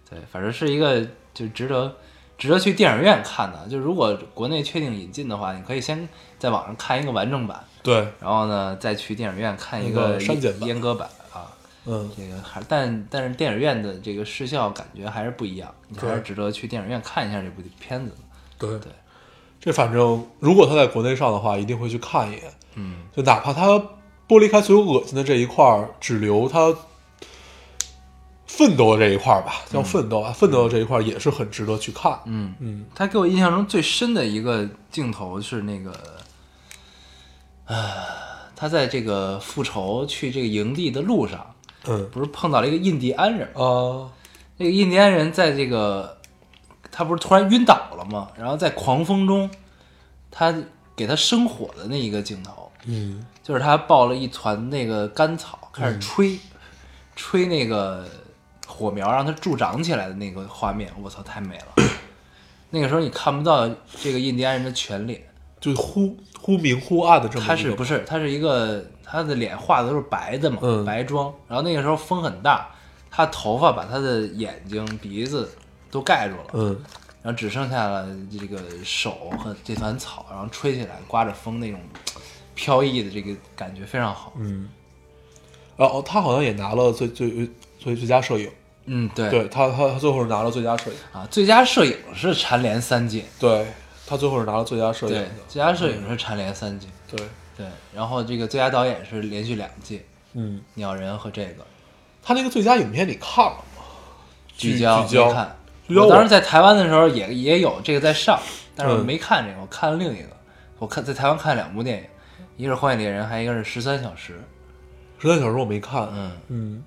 [0.09, 1.95] 对，反正是一个就值得
[2.39, 3.69] 值得去电影院看的。
[3.69, 6.09] 就如果国内确定引进的话，你可以先
[6.39, 11.53] 在网上看一个完整版，对，然后呢再去电影院看一个个删减版阉割版啊。
[11.85, 18.17] 嗯，这个还但但是电影院的这个视效感觉还是不一样，你还是值得去电影院看一下这部片子的。
[18.59, 18.91] 对对，
[19.61, 22.43] 这反正如果他在国内上的话，一定会去看一眼。
[22.75, 23.67] 嗯就哪怕他
[24.29, 26.75] 剥离开所有恶心的这一块儿，只留他
[28.47, 32.19] 奋斗的这一块儿吧，叫奋斗啊，奋斗的这一块儿也是很值得去看。
[32.27, 32.85] 嗯，嗯。
[32.95, 35.93] 他给我印象中最深的一个镜头是那个，
[37.67, 37.93] 呃，
[38.55, 41.55] 他在这个复仇去这个营地的路上，
[41.87, 42.09] 嗯。
[42.11, 43.49] 不是碰到了一个印第安人。
[43.55, 43.65] 吗？
[43.65, 44.11] 啊
[44.59, 46.17] 那个印第安人在这个，
[46.91, 48.31] 他不是突然晕倒了吗？
[48.39, 49.51] 然后在狂风中，
[50.31, 50.55] 他
[50.95, 53.27] 给他生火的那一个镜头，嗯。
[53.43, 56.39] 就是他抱了一团那个干草，开始吹，
[57.15, 58.09] 吹那个
[58.67, 61.85] 火苗，让它助长起来的那个画面，我操，太美了。
[62.71, 63.69] 那个时候你看不到
[64.03, 65.23] 这个印第安人的全脸，
[65.61, 71.33] 就忽忽明忽暗的这么一个，他是不是他是一个他的脸画的都是白的嘛，嗯白妆。
[71.49, 72.69] 然后那个时候风很大，
[73.11, 75.49] 他头发把他的眼睛、鼻子
[75.91, 76.77] 都盖住了，嗯
[77.23, 81.81] 然后只剩下了这个手和这团草，然后吹起来，刮着风那种
[82.55, 84.33] 飘逸的这个感觉非常好。
[84.37, 84.69] 嗯，
[85.77, 88.51] 然后他好像也拿了最最最最佳摄影，
[88.87, 89.31] 嗯，对。
[89.31, 93.67] 对他他他最后是拿了最佳摄影，啊，最佳摄影是蝉联三届，对
[94.07, 101.65] 他最后是拿了最佳摄影对，，最佳摄影是蝉联三届，对，对，然后这个最佳导演是连续两届，嗯，鸟人和这个。
[102.23, 103.83] 他那个最佳影片你看了吗？
[104.57, 105.33] 聚焦聚焦。
[105.33, 105.57] 看。
[105.87, 106.03] 聚焦。
[106.03, 108.41] 我当时在台湾的时候也也有这个在上，
[108.75, 109.07] 但是我嗯。
[109.07, 110.29] 没看这个，我看了另一个。
[110.81, 112.05] 我看在台湾看了两部电影，
[112.57, 114.33] 一个是《荒野猎人》，还有一个是《十三小时》。
[115.23, 116.33] 十三小时我没看，嗯。
[116.49, 116.85] 嗯，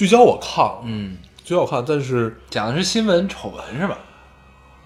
[0.00, 3.98] 聚焦我看了，嗯，聚焦我看，但是讲的是新闻丑闻是吧？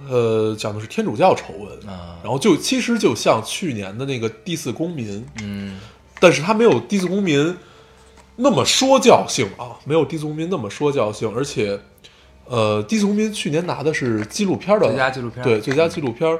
[0.09, 2.19] 呃，讲的是天主教丑闻，啊。
[2.21, 5.79] 然后就其实就像去年的那个第四公民，嗯。
[6.19, 7.57] 但是他没有第四公民
[8.35, 11.79] 那么说教性啊，没有第四公民那么说教性，而且，
[12.47, 16.37] 呃，第四公民去年拿的是纪录片的最佳纪录片对最佳纪录片，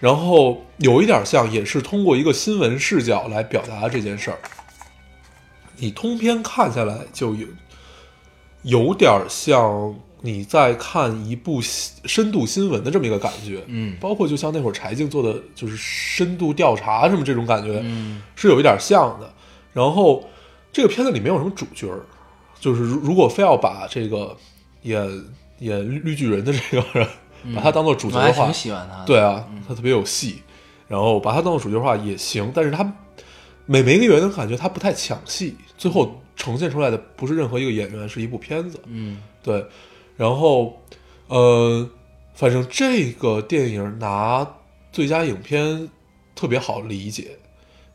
[0.00, 4.38] 然后有一点像，也是通过一个新闻视角来表达这件事儿。
[5.76, 7.46] 你通篇看下来就有
[8.62, 13.96] 有点像你在看一部新深度新闻的这么一个感觉，嗯。
[14.00, 18.22] 包括就像那会儿柴静做的就是深度调查什么这种感觉，嗯。
[18.36, 19.32] 是有一点像的。
[19.72, 20.28] 然后
[20.72, 22.00] 这个片子里没有什么主角儿，
[22.58, 24.36] 就是如如果非要把这个
[24.82, 25.08] 演
[25.60, 27.08] 演绿绿巨人的这个人、
[27.54, 29.04] 把他当做主角的话挺，喜欢他。
[29.04, 30.42] 对啊，他特别有戏，
[30.86, 32.84] 然后把他当做主角的话也行，但是他
[33.64, 38.80] 每每一个演员感觉他不太抢戏，最后呈现出来的不是任何一个演员，是一部片子。
[38.86, 39.22] 嗯。
[39.42, 39.66] 对，
[40.16, 40.80] 然后
[41.28, 41.86] 呃，
[42.32, 44.46] 反正这个电影拿
[44.90, 45.90] 最佳影片
[46.34, 47.36] 特别好理解，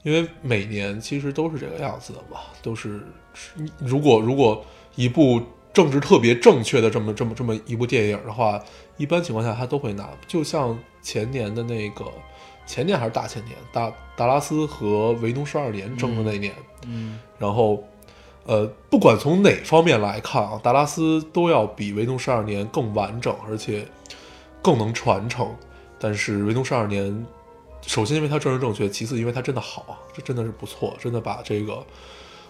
[0.03, 3.01] 因为每年其实都是这个样子的嘛，都是
[3.79, 4.63] 如果如果
[4.95, 5.41] 一部
[5.73, 8.63] 政治特别正确的这么这么这么一部电影的话，
[8.97, 12.05] 一般情况下他都会拿，就像前年的那个
[12.67, 16.53] 前年还是大前年，达达拉斯和维农十二年争的那年，
[16.87, 17.19] 嗯。
[17.37, 17.83] 然后，
[18.45, 23.87] 呃，不管从哪方面来看啊，达拉斯都要比维农十二年更完整，而且
[24.61, 25.53] 更能传承。
[25.99, 27.25] 但是维农十二年，
[27.81, 31.83] 首先因为它政治正确，其次因为它真的好啊，这真的是不错，真的把这个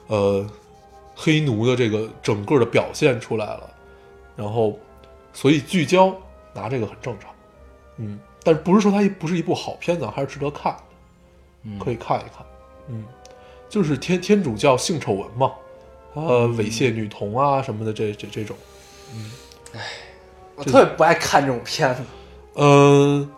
[0.07, 0.45] 呃
[1.15, 3.69] 黑奴的这个整个的表现出来了。
[4.35, 4.77] 然后，
[5.31, 6.13] 所以聚焦
[6.53, 7.31] 拿这个很正常，
[7.97, 10.75] 嗯，但是不是说它不是一部好片子，还是值得看，
[11.79, 12.45] 可以看一看，
[12.89, 13.05] 嗯，
[13.69, 15.53] 就是天天主教性丑闻嘛，
[16.15, 18.55] 呃，猥亵女童啊什么的，这这这种，
[20.55, 22.01] 我特别不爱看这种片子。
[22.55, 23.29] 嗯，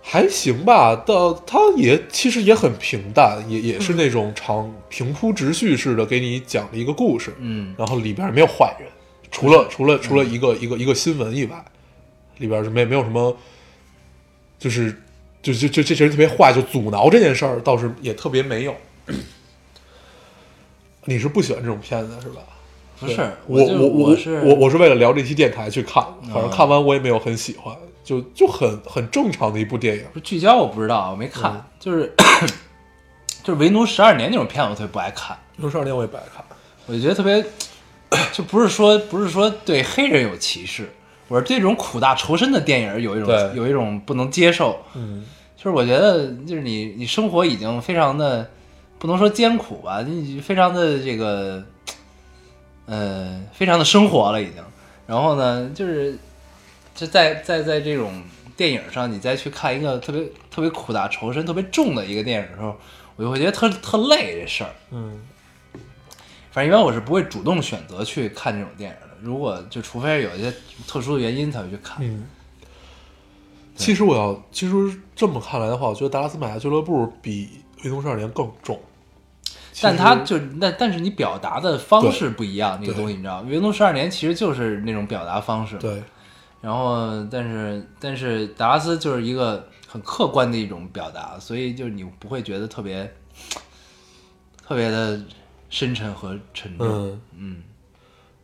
[0.00, 0.96] 还行吧。
[0.96, 8.88] 到它也其实也很平淡，也也是那种长平铺直叙式的给你讲了一个故事，嗯然后里边没有坏人，
[9.30, 11.62] 除了除了除了一个一个一个新闻以外，
[12.38, 13.36] 里边是没没有什么，
[14.58, 14.90] 就是
[15.42, 18.74] 就就就这些人特别坏，就阻挠这件事儿倒是也特别没有。
[21.04, 22.40] 你是不喜欢这种片子是吧？
[23.00, 30.04] 不是我我我是我我是为了聊这期电台去看，反正啊看完我也没有很喜欢，就就很很正常的一部电影。
[30.22, 32.12] 聚焦，我不知道，我没看，嗯就是
[33.42, 36.44] 就是为奴十二年那种片子，我特别不爱看，奴十二年我也不爱看，
[36.86, 37.44] 我就觉得特别，
[38.32, 40.88] 就不是说不是说对黑人有歧视，
[41.26, 45.24] 我是对这种苦大仇深的电影有一种有一种不能接受，嗯
[45.56, 48.48] 就是我觉得就是你你生活已经非常的
[49.02, 51.60] 不能说艰苦吧，你非常的这个，
[52.86, 54.62] 呃，非常的生活了已经。
[55.08, 56.16] 然后呢，就是
[56.94, 58.22] 就在在在这种
[58.56, 62.76] 电影上，你再去看一个特别特别苦大仇深、特别重的一个电影的时候，
[63.16, 64.70] 我就会觉得特特累这事儿。
[64.92, 65.20] 嗯
[66.52, 70.54] 反正一般我是不会主动选择去看这种电影的，如果就除非是有一些
[70.86, 71.96] 特殊的原因才会去看。
[72.00, 72.24] 嗯。
[73.74, 77.48] 其实我要，其实这么看来的话，我觉得《达拉斯买家俱乐部》比
[77.84, 78.78] 《运动少年》更重。
[79.82, 85.76] 其但他就那，但是你表达的方式不一样，那个东西你知道，《维农十二年》其实就是那种表达方式。。
[85.78, 86.00] 对，
[86.60, 93.12] 然后，但是但是达拉斯就是一个很客观的一种表达，所以就是你不会觉得特别
[94.64, 95.20] 特别的
[95.68, 96.86] 深沉和沉重。
[96.86, 97.62] 嗯嗯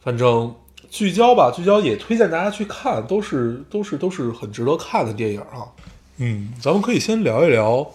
[0.01, 0.53] 反正
[0.91, 5.71] 聚焦吧，聚焦也推荐大家去看，都是都是都是很值得看的电影啊。
[6.17, 7.87] 嗯，咱们可以先聊一聊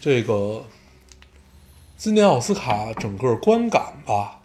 [0.00, 0.62] 这个
[2.02, 4.40] 今年奥斯卡整个观感吧。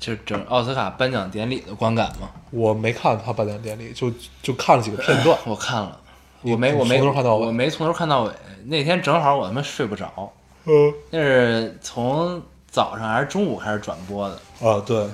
[0.00, 4.10] 就是整奥斯卡颁奖典礼的观感嘛，我没看他颁奖典礼，就
[4.42, 5.38] 就看了几个片段。
[5.44, 6.00] 我看了，
[6.40, 8.32] 我没我没从头看到尾我没从头看到尾。
[8.64, 10.32] 那天正好我他妈睡不着，
[10.64, 14.34] 嗯那是从早上还是中午开始转播的。
[14.66, 15.06] 啊，对，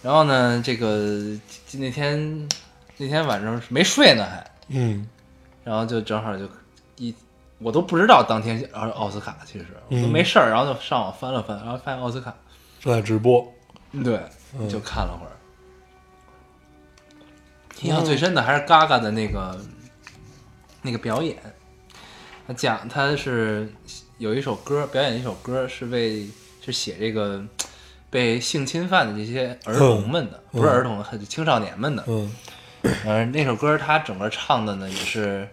[0.00, 1.38] 然后呢，这个
[1.72, 2.48] 那天
[2.96, 5.06] 那天晚上没睡呢还，嗯
[5.64, 6.48] 然后就正好就
[6.96, 7.14] 一
[7.58, 12.34] 我都不知道当天奥斯卡，其实我都嗯没事儿，然后就上网翻了翻，然后发现奥斯卡，
[12.80, 13.46] 正在直播。
[14.04, 14.20] 对，
[14.58, 15.32] 嗯就看了会儿。
[17.82, 19.58] 印象最深的还是嘎嘎的那个
[20.82, 21.36] 那个表演，
[22.46, 23.72] 他讲他是
[24.18, 26.28] 有一首歌，表演一首歌是为
[26.64, 27.44] 是写这个
[28.10, 32.04] 被性侵犯的这些儿童们的，不是儿童，是青少年们的。
[32.06, 32.34] 嗯
[33.04, 35.48] 呃，那首歌他整个唱的呢也是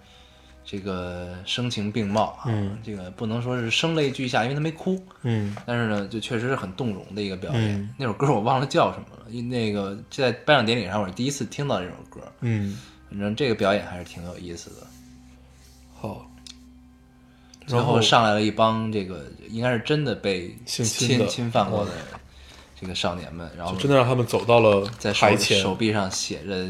[0.66, 2.78] 这个声情并茂啊，嗯。
[2.84, 5.55] 这个不能说是声泪俱下，因为他没哭，嗯。
[5.66, 7.76] 但是呢，就确实是很动容的一个表演。
[7.76, 7.89] 嗯。
[7.97, 12.78] 那首歌我忘了叫什么了，因那个就在颁奖典礼上我是第一次听到这首歌，嗯，
[13.09, 14.88] 反正这个表演还是挺有意思的。
[15.93, 16.30] 好。
[17.68, 21.91] 最后上来了一帮这个应该是真的被性侵的侵犯过的
[22.80, 26.68] 这个少年们，然后真的让他们走到了在手手臂上写着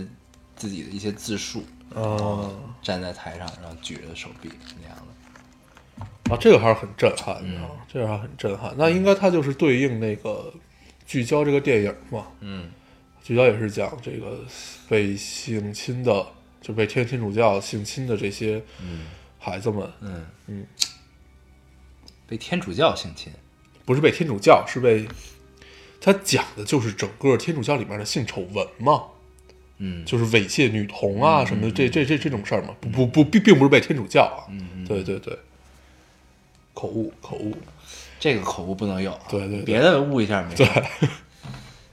[0.56, 2.50] 自己的一些自述，啊
[2.82, 4.50] 站在台上，然后举着手臂
[4.82, 6.34] 那样的。
[6.34, 7.64] 啊，这个还是很震撼的嗯。
[7.64, 8.74] 啊，这个还是很震撼。
[8.78, 10.54] 那应该它就是对应那个
[11.06, 12.72] 聚焦这个电影嘛，嗯。
[13.24, 14.40] 聚焦也是讲这个
[14.88, 16.26] 被性侵的，
[16.62, 18.62] 就被天天主教性侵的这些
[19.40, 20.26] 孩子们，嗯。
[20.48, 20.68] 嗯，
[22.28, 23.32] 被天主教性侵。
[23.84, 25.08] 不是被天主教，是被
[26.02, 29.04] 他讲的就是整个天主教里面的性丑闻嘛，
[29.78, 35.38] 嗯，就是猥亵女童啊什么的，这这这这种事儿嘛，不不不，并并不是被天主教啊，嗯对对对，
[36.73, 37.53] 口误口误，
[38.19, 39.61] 这个口误不能有啊，对对对。
[39.63, 41.09] 别的误一下没事对，，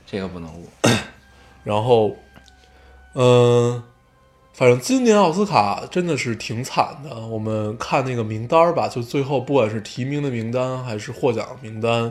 [0.06, 0.68] 这个不能误。
[1.64, 2.16] 然后，
[3.14, 3.82] 嗯、
[4.52, 7.26] 反正今年奥斯卡真的是挺惨的。
[7.26, 12.08] 我们看那个名单儿吧，就最后不管是提名的名单还是获奖名单，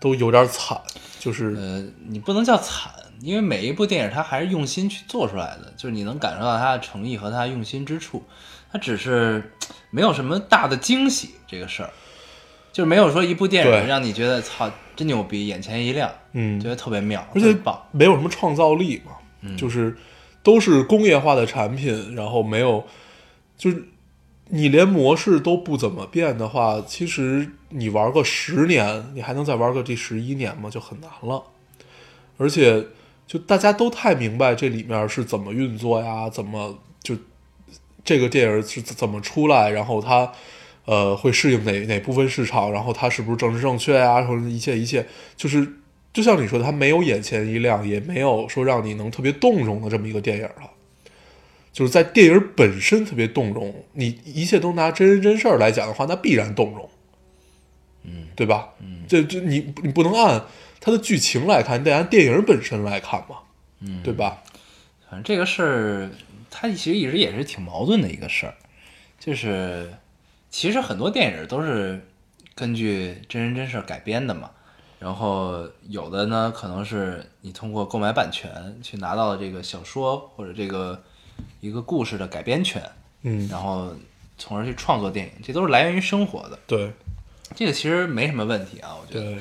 [0.00, 0.80] 都有点惨。
[1.26, 8.22] 就是，呃，你不能叫惨，因为每一部电影它还是用心去做出来的，就是你能感受到它的诚意和它用心之处。
[8.72, 9.52] 它只是
[9.90, 11.90] 没有什么大的惊喜这个事儿，
[12.72, 17.82] 就是没有说一部电影让你觉得操真牛逼，眼前一亮，嗯觉，得特别妙，而且特别棒。
[17.92, 19.96] 没有什么创造力嘛，嗯就是
[20.42, 22.84] 都是工业化的产品，然后没有，
[23.56, 23.82] 就是
[24.48, 30.70] 你连模式都不怎么变的话，其实你玩个十年，你还能再玩个第十一年吗？
[30.70, 31.42] 就很难了。
[32.38, 32.86] 而且，
[33.26, 37.16] 就大家都太明白这里面是怎么运作呀，怎么就
[38.04, 40.30] 这个电影是怎么出来，然后它
[40.84, 45.04] 呃会适应哪哪部分市场，然后它是不是政治正确呀，或者一切一切，
[45.36, 45.66] 就是
[46.12, 50.70] 就像你说的，它没有眼前一亮，也没有说让你能特别动容的这么一个电影了。
[51.76, 56.88] 就是在电影本身特别动容，你一切都拿真人真事儿来讲的话，那必然动容，
[58.04, 58.70] 嗯，对吧？
[58.80, 60.42] 嗯，这这你你不能按
[60.80, 63.40] 它的剧情来看，你得按电影本身来看嘛，
[63.80, 64.42] 嗯，对吧？
[65.02, 66.10] 反正这个事儿，
[66.50, 68.54] 它其实一直也是挺矛盾的一个事儿，
[69.20, 69.92] 就是
[70.48, 72.00] 其实很多电影都是
[72.54, 74.50] 根据真人真事儿改编的嘛，
[74.98, 81.04] 然后有的呢可能是你通过购买版权去拿到了这个小说或者这个
[81.60, 82.82] 一个故事的改编权，
[83.22, 83.94] 嗯，然后
[84.38, 86.92] 从而去创作电影，这都是来源于生活的，对。
[87.54, 89.38] 这个其实没什么问题啊，我觉得。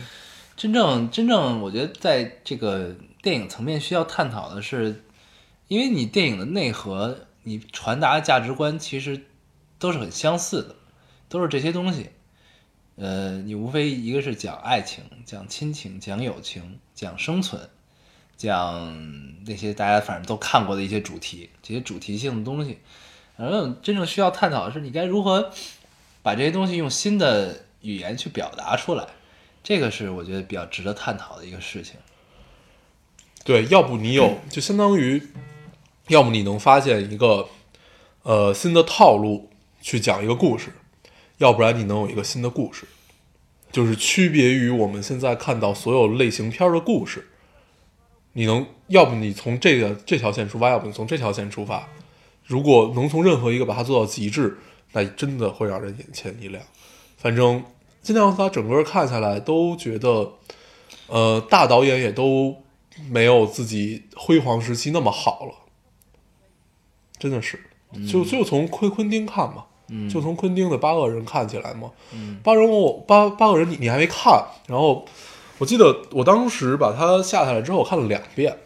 [0.55, 5.03] 真正真正，我觉得在这个电影层面需要探讨的是，
[5.67, 9.25] 因为你电影的内核，你传达的价值观其实
[9.77, 10.75] 都是很相似的，
[11.27, 12.11] 都是这些东西。
[12.95, 17.69] 呃，你无非一个是讲爱情、讲亲情、讲友情、讲生存，
[18.37, 22.79] 讲那些大家反正都看过的一些主题，这些主题性的东西。
[23.37, 25.51] 然后真正需要探讨的是，你该如何
[26.21, 29.05] 把这些东西用新的语言去表达出来。
[29.63, 31.95] 这个是我觉得比较值得探讨的一个事情。
[33.43, 35.21] 对，要不你有，就相当于，
[36.07, 37.49] 要么你能发现一个
[38.23, 39.49] 呃新的套路
[39.81, 40.71] 去讲一个故事，
[41.37, 42.87] 要不然你能有一个新的故事，
[43.71, 47.27] 就是区别于我们现在看到所有类型片儿的故事。
[48.37, 51.87] 你能，要不你从这个这条线出发，要不你从这条线出发。
[52.43, 54.57] 如果能从任何一个把它做到极致，
[54.91, 56.61] 那真的会让人眼前一亮。
[57.15, 57.63] 反正
[58.01, 60.33] 今天奥斯卡整个看下来都觉得，
[61.07, 62.57] 呃，大导演也都
[63.09, 65.53] 没有自己辉煌时期那么好了，
[67.17, 67.59] 真的是。
[68.11, 71.89] 就就从昆昆汀看嘛，嗯就从昆汀的八恶人看起来嘛。
[72.11, 75.05] 嗯八人我八八个人你你还没看，然后
[75.57, 78.57] 我记得我当时把它下下来之后，我看了两遍，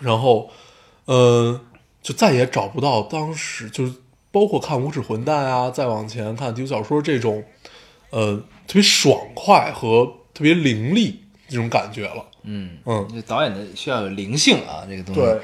[0.00, 0.50] 然后
[1.06, 1.60] 嗯、呃
[2.02, 3.92] 就再也找不到当时就是
[4.30, 7.42] 包括看《无耻混蛋》啊，再往前看《地球小说》这种
[8.10, 8.36] 呃
[8.68, 12.24] 特别爽快和特别凌厉这种感觉了。
[12.44, 15.20] 嗯嗯，这导演的需要有灵性啊，这个东西。
[15.20, 15.40] 对，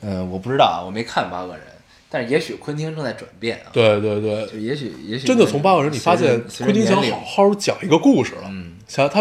[0.00, 1.62] 嗯、我不知道啊，我没看八个人，
[2.08, 3.68] 但是也许昆汀正在转变啊。
[3.70, 8.44] 对对对，就也许也许真的从八个人，你发现昆汀想好好讲一个故事了。
[8.46, 9.20] 嗯想他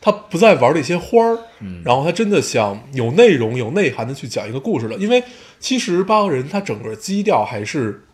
[0.00, 1.38] 他不再玩那些花儿，
[1.84, 4.96] 然后他真的想有内容、有内涵的去讲一个故事了。
[4.96, 5.22] 因为
[5.58, 8.04] 其实八个人他整个基调还是，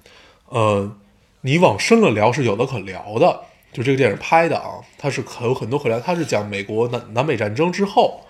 [0.48, 0.96] 呃，
[1.42, 3.40] 你往深了聊是有的可聊的。
[3.72, 6.00] 就这个电影拍的啊，它是可有很多可聊。
[6.00, 8.22] 它是讲美国南南北战争之后，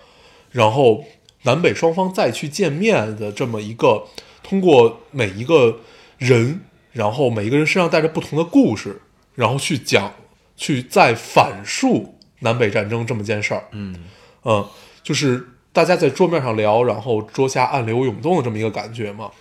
[0.51, 1.05] 然后
[1.43, 4.03] 南北双方再去见面的这么一个，
[4.43, 5.79] 通过每一个
[6.17, 9.01] 人，然后每一个人身上带着不同的故事，
[9.35, 10.13] 然后去讲，
[10.57, 13.67] 去再反述南北战争这么件事儿。
[13.71, 14.05] 嗯
[14.43, 14.67] 嗯，
[15.03, 19.31] 就是大家在桌面上聊，然后桌下暗流涌动的这么一个感觉嘛。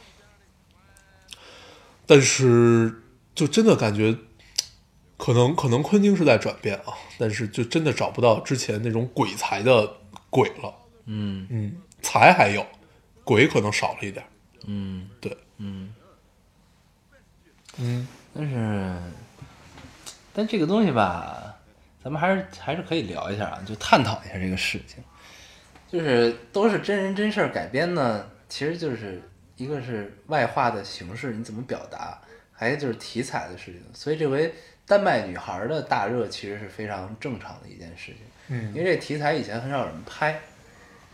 [2.06, 3.02] 但是
[3.34, 4.16] 就真的感觉，
[5.16, 9.96] 可能可能昆汀是在转变啊，但是就真的找不到之前那种鬼才的
[10.30, 10.74] 鬼了。
[11.06, 12.64] 嗯嗯，才还有，
[13.24, 14.24] 鬼可能少了一点。
[14.66, 15.94] 嗯对，嗯，
[17.78, 18.96] 嗯但是
[20.32, 21.55] 但这个东西吧，
[22.06, 25.02] 咱们还是还是可以聊一下啊，就探讨一下这个事情。
[25.88, 29.20] 就是都是真人真事儿改编呢，其实就是
[29.56, 32.16] 一个是外化的形式，你怎么表达，
[32.52, 33.82] 还有就是题材的事情。
[33.92, 34.54] 所以这回
[34.86, 40.40] 丹麦女孩的大热其实是非常正常的一件事情，嗯因为这题材以前很少有人拍。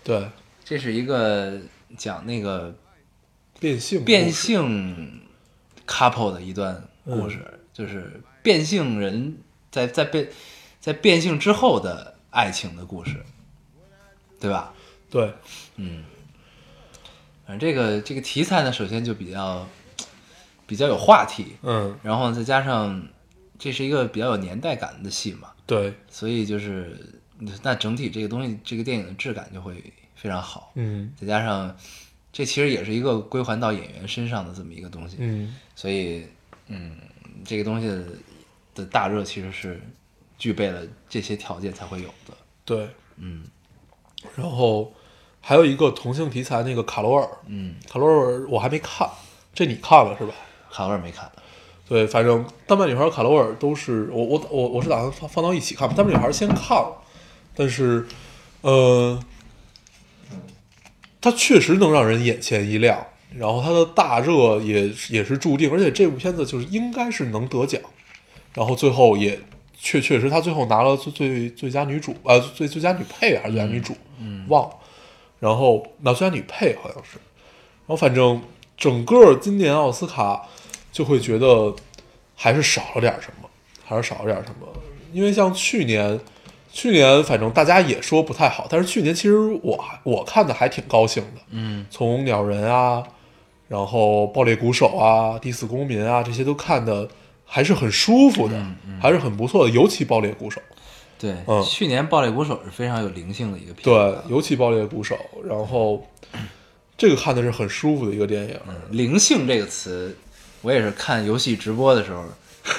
[0.05, 0.29] 对，
[0.63, 1.59] 这是一个
[1.97, 2.75] 讲那个
[3.59, 5.23] 变性变性
[5.87, 9.39] couple 的一段故事，嗯就是变性人
[9.71, 10.29] 在在变
[10.83, 13.25] 在变性之后的爱情的故事，
[14.41, 14.75] 对吧？
[15.09, 15.33] 对，
[15.77, 16.03] 嗯，
[17.47, 19.65] 反正这个这个题材呢，首先就比较
[20.67, 23.01] 比较有话题，嗯然后再加上
[23.61, 26.99] 这是一个比较有年代感的戏嘛，对，所以就是
[27.63, 29.81] 那整体这个东西，这个电影的质感就会
[30.17, 30.73] 非常好。
[30.75, 31.77] 嗯再加上
[32.33, 36.27] 这其实也是一个归还到演员身上的这么一个东西，嗯所以
[36.67, 36.97] 嗯，
[37.45, 38.05] 这个东西的
[38.75, 39.81] 的大热其实是
[40.43, 42.37] 具备了这些条件才会有的。
[42.65, 43.45] 对，嗯。
[44.35, 44.93] 然后
[45.41, 49.09] 还有一个同性题材那个卡罗尔，嗯，卡罗尔我还没看，
[49.55, 50.35] 这你看了是吧？
[50.69, 51.31] 卡罗尔没看，
[51.89, 57.01] 对，反正丹麦女孩、卡罗尔都是我我我我是打算放放到一起看，丹麦女孩先看了，
[57.55, 58.05] 但是
[58.63, 59.23] 呃，
[61.21, 67.81] 它确实能让人眼前一亮，然后它的大热也也是注定，而且这部片子就是应该是能得奖，
[68.55, 69.41] 然后最后也
[69.83, 74.47] 确确实她最后拿了最最最佳女主呃最最佳女配还是最佳女主，嗯。
[74.49, 74.77] 忘了，
[75.41, 77.19] 然后拿最佳女配好像是，
[77.87, 78.41] 然后反正
[78.77, 80.47] 整个今年奥斯卡
[80.93, 81.75] 就会觉得
[82.37, 83.49] 还是少了点什么，
[83.85, 84.69] 还是少了点什么，
[85.13, 86.21] 因为像去年。
[86.75, 91.85] 去年反正大家也说不太好，但是去年其实我我看的还挺高兴的，嗯。
[91.91, 93.03] 从鸟人啊，
[93.69, 97.07] 然后爆裂鼓手啊、第四公民啊这些都看的
[97.55, 98.55] 还是很舒服的，
[98.99, 100.59] 还是很不错的，尤其爆裂鼓手，
[101.19, 101.63] 对，嗯。
[101.63, 105.15] 去年《爆裂鼓手》是非常有灵性的一个片对，，尤其爆裂鼓手，
[105.47, 106.03] 然后
[106.97, 110.17] 这个看的是很舒服的一个电影，灵性这个词，
[110.63, 112.25] 我也是看游戏直播的时候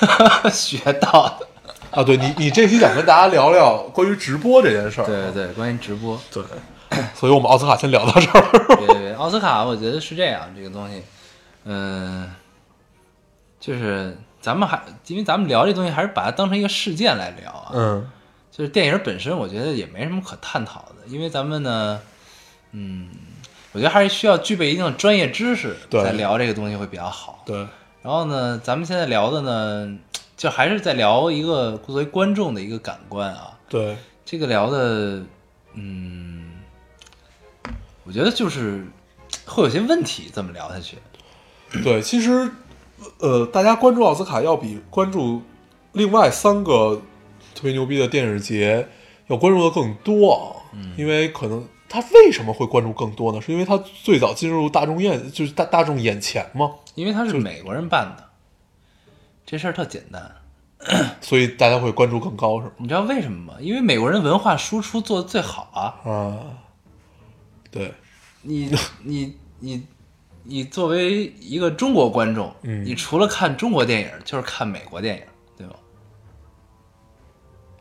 [0.49, 1.47] 学到的。
[1.91, 6.43] 啊，对你你这期想跟大家聊聊关于直播这件事儿，对对对，关于直播，对，
[7.13, 11.03] 所以我们奥斯卡先聊到这儿，对对对，奥斯卡我觉得是这样，这个东西，
[11.65, 12.28] 嗯、
[13.59, 17.71] 就是咱们还因为咱们聊这东西，还是把它当成一个事件来聊啊。
[17.73, 18.09] 嗯
[18.51, 21.99] 就是电影本身，我觉得也没什么可探讨的，因为咱们呢，
[22.71, 23.09] 嗯，
[23.71, 27.41] 我觉得还是需要具备一定的专业知识，对再聊这个东西会比较好。
[27.47, 27.57] 对，
[28.03, 29.97] 然后呢，咱们现在聊的呢，
[30.37, 33.57] 就还是在聊一个作为观众的一个感官啊。
[33.67, 35.23] 对，这个聊的，
[35.73, 36.51] 嗯，
[38.03, 38.85] 我觉得就是
[39.47, 40.97] 会有些问题，这么聊下去。
[41.83, 42.51] 对，其实，
[43.19, 45.41] 呃，大家关注奥斯卡要比关注
[45.93, 47.01] 另外三个
[47.55, 48.87] 特别牛逼的电影节
[49.27, 53.39] 要关注的更多啊，因为可能他为什么会关注更多呢？
[53.39, 56.71] 是因为他最早进入大众眼，就是大大众眼前吗？
[56.95, 58.29] 因为他是美国人办的，
[59.45, 60.35] 这事儿特简单。
[61.21, 62.73] 所以大家会关注更高，是吗？
[62.77, 63.53] 你知道为什么吗？
[63.61, 66.11] 因为美国人文化输出做的最好啊。
[66.11, 66.39] 啊，
[67.71, 67.93] 对，
[68.41, 68.69] 你
[69.03, 69.85] 你你
[70.43, 75.21] 你作为一个中国观众，嗯你除了看中国电影，就是看美国电影，
[75.57, 75.75] 对吧？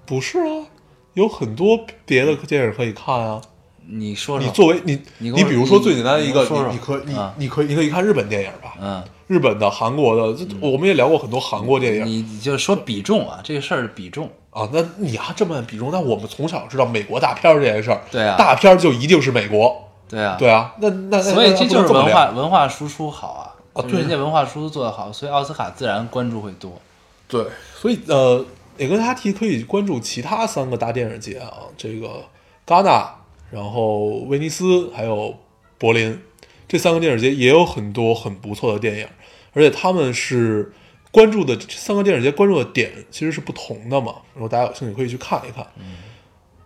[0.06, 0.66] 不是啊，
[1.14, 3.40] 有很多别的电影可以看啊。
[3.84, 14.68] 你说说，你作为你，你比如说最简单的一个，说说你你可你啊你可以你可以看日本电影吧，嗯，日本的、韩国的，这我们也聊过很多韩国电影你你就说比重啊，这个事儿的比重，啊。
[14.72, 15.90] 那你还这么比重？
[15.90, 20.74] 那我们从小知道美国大片儿这件事儿，对啊大片儿就一定是美国，对啊，对啊。
[20.78, 26.78] 那那那所以这就是文化文化输出好啊，啊对就是人家文化输出做得好，所以奥斯卡自然关注会多。
[27.26, 27.42] 对，
[27.74, 28.44] 所以呃，
[28.76, 32.22] 也跟大家提可以关注其他三个大电影节啊，这个
[32.66, 33.10] 戛纳，
[33.50, 35.34] 然后威尼斯还有
[35.78, 36.20] 柏林
[36.68, 39.08] 这三个电影节也有很多很不错的电影，
[39.54, 40.74] 而且他们是
[41.10, 45.66] 关注的这三个电影节关注的点其实是不同的嘛，然后大家有兴趣可以去看一看。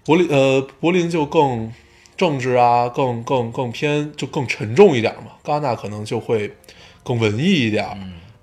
[0.04, 1.72] 柏林呃，柏林就更
[2.16, 6.54] 政治啊，更更更偏就更沉重一点嘛，戛纳可能就会
[7.02, 7.86] 更文艺一点，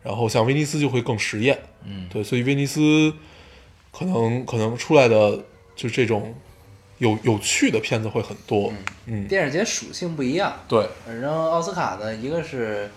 [0.04, 1.58] 然后像威尼斯就会更实验。
[1.84, 3.14] 嗯，对，所以威尼斯
[3.92, 5.44] 可能可能出来的
[5.76, 6.34] 就这种
[7.00, 8.72] 有有趣的片子会很多。
[9.06, 12.90] 嗯，电影节属性不一样，对，反正奥斯卡呢，一个是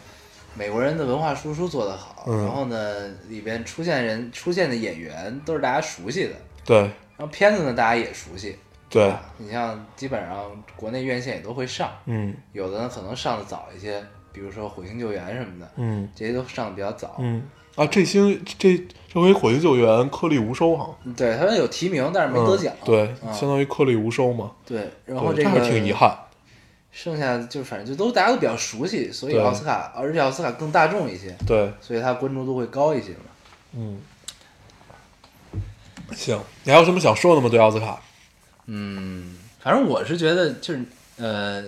[0.54, 6.32] 美国人的文化输出做得好，嗯然后呢里边出现人出现的演员都是大家熟悉的，
[6.64, 8.56] 对，然后片子呢大家也熟悉，
[8.88, 17.16] 对，你像基本上国内院线也都会上，嗯有的呢可能上的早一些，比如说《火星救援》什么的，嗯这些都上的比较早。
[17.18, 17.42] 嗯
[17.74, 18.82] 啊，这星这
[19.12, 22.72] 这回火星救援颗粒无收哈，对，他有提名，但是没得奖。
[22.82, 24.52] 嗯对，啊相当于颗粒无收嘛。
[24.64, 25.92] 对，然后，这个遗。
[25.92, 26.16] 憾。
[26.92, 33.18] 剩下就反正就都大家都比较熟悉，所以奥斯卡，而且奥斯卡更大众一些，对，所以它关注度会高一些嘛。
[33.74, 34.00] 嗯，
[36.12, 37.50] 行，你还有什么想说的吗？
[37.50, 38.00] 对奥斯卡？
[38.66, 40.84] 嗯，反正我是觉得就是
[41.16, 41.64] 呃，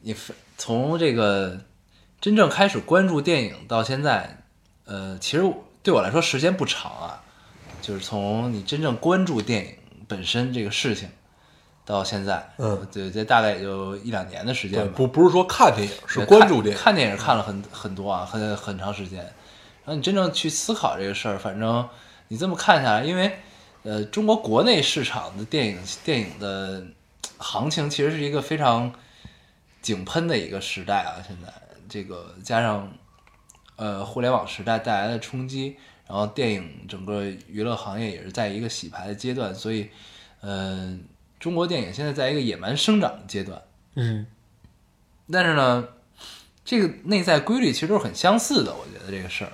[0.00, 1.58] 你分从这个
[2.20, 4.42] 真正开始关注电影到现在，
[4.86, 5.44] 呃，其实
[5.82, 7.22] 对我来说时间不长啊，
[7.82, 9.74] 就是从你真正关注电影
[10.08, 11.08] 本身这个事情
[11.84, 14.92] 到现在，嗯，对，这大概也就一两年的时，间吧。
[14.96, 16.82] 不不是说看电影，是关注电影。
[16.82, 19.18] 看看电影看了很很多啊，很很长时间。
[19.18, 21.86] 然后你真正去思考这个事儿，反正
[22.28, 23.38] 你这么看下来，因为
[23.84, 26.84] 呃，中国国内市场的电影电影的
[27.38, 28.92] 行情其实是一个非常
[29.82, 31.22] 井喷的一个时代啊。
[31.26, 31.52] 现在
[31.88, 32.90] 这个加上
[33.76, 35.76] 呃互联网时代带来的冲击，
[36.08, 39.90] 然后电影整个娱乐行业也是在一个洗牌的阶段，所以
[40.40, 40.98] 呃，
[41.38, 43.62] 中国电影现在在一个野蛮生长的阶段。
[43.96, 44.26] 嗯
[45.30, 45.88] 但是呢，
[46.64, 49.52] 这个内在规律其实都是很相似的，我觉得这个事儿，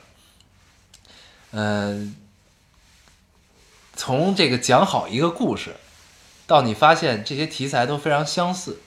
[1.52, 2.16] 嗯、
[4.00, 5.74] 从这个讲好一个故事，
[6.46, 8.80] 到你发现这些题材都非常相似，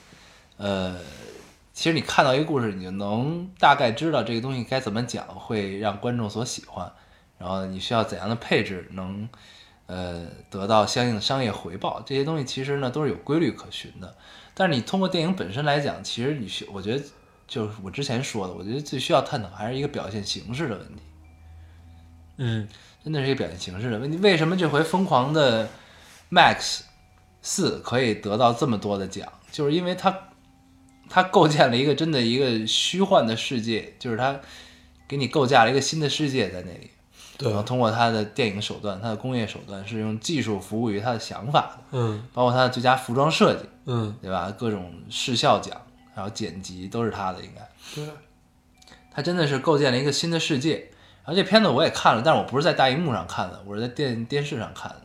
[0.56, 0.98] 呃，
[1.72, 6.92] 其实你看到一个故事，你就能大概知道这个东西该怎么讲会让观众所喜欢，
[7.38, 9.28] 然后你需要怎样的配置能
[9.86, 14.16] 呃得到相应的商业回报，这些东西其实呢都是有规律可循的。
[14.52, 17.04] 但是你通过电影本身来讲，其实你需，我觉得
[17.46, 21.02] 就是我之前说的，我觉得最需要探讨还是一个表现形式的问题。
[22.36, 22.68] 嗯
[23.04, 24.16] 真的是一个表现形式的问题。
[24.16, 25.68] 为什么这回《疯狂的
[26.30, 26.80] Max
[27.42, 29.30] 四》可以得到这么多的奖？
[29.52, 30.18] 就是因为它
[31.10, 34.40] 它构建了一个真的一个虚幻的世界，就是它
[35.06, 36.90] 给你构架了一个新的世界在那里。
[37.36, 44.50] 对然后通过它的电影手段、它的工业手段，是用技术服务于它的想法的，嗯包括它的最佳服装设计，嗯，对吧？
[44.56, 45.78] 各种视效奖，
[46.14, 47.68] 然后剪辑都是他的，应该。
[47.94, 48.08] 对，
[49.10, 50.88] 他真的是构建了一个新的世界。
[51.24, 55.00] 然后这片子我也看了，但是我不是在大荧幕上看的，我是在电电视上看的。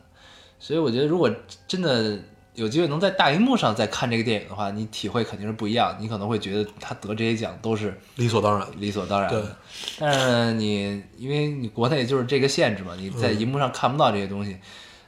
[0.58, 1.30] 所以我觉得，如果
[1.66, 2.18] 真的
[2.54, 5.96] 有机会能在大荧幕上再看这个电影的话，你体会肯定是不一样。
[5.98, 8.68] 你可能会觉得他得这些奖都是理所当然。
[8.76, 9.56] 理所当然对的。
[9.98, 14.58] 但是，你因为你国内就是这个限制嘛，你在荧幕上看不到这些东西，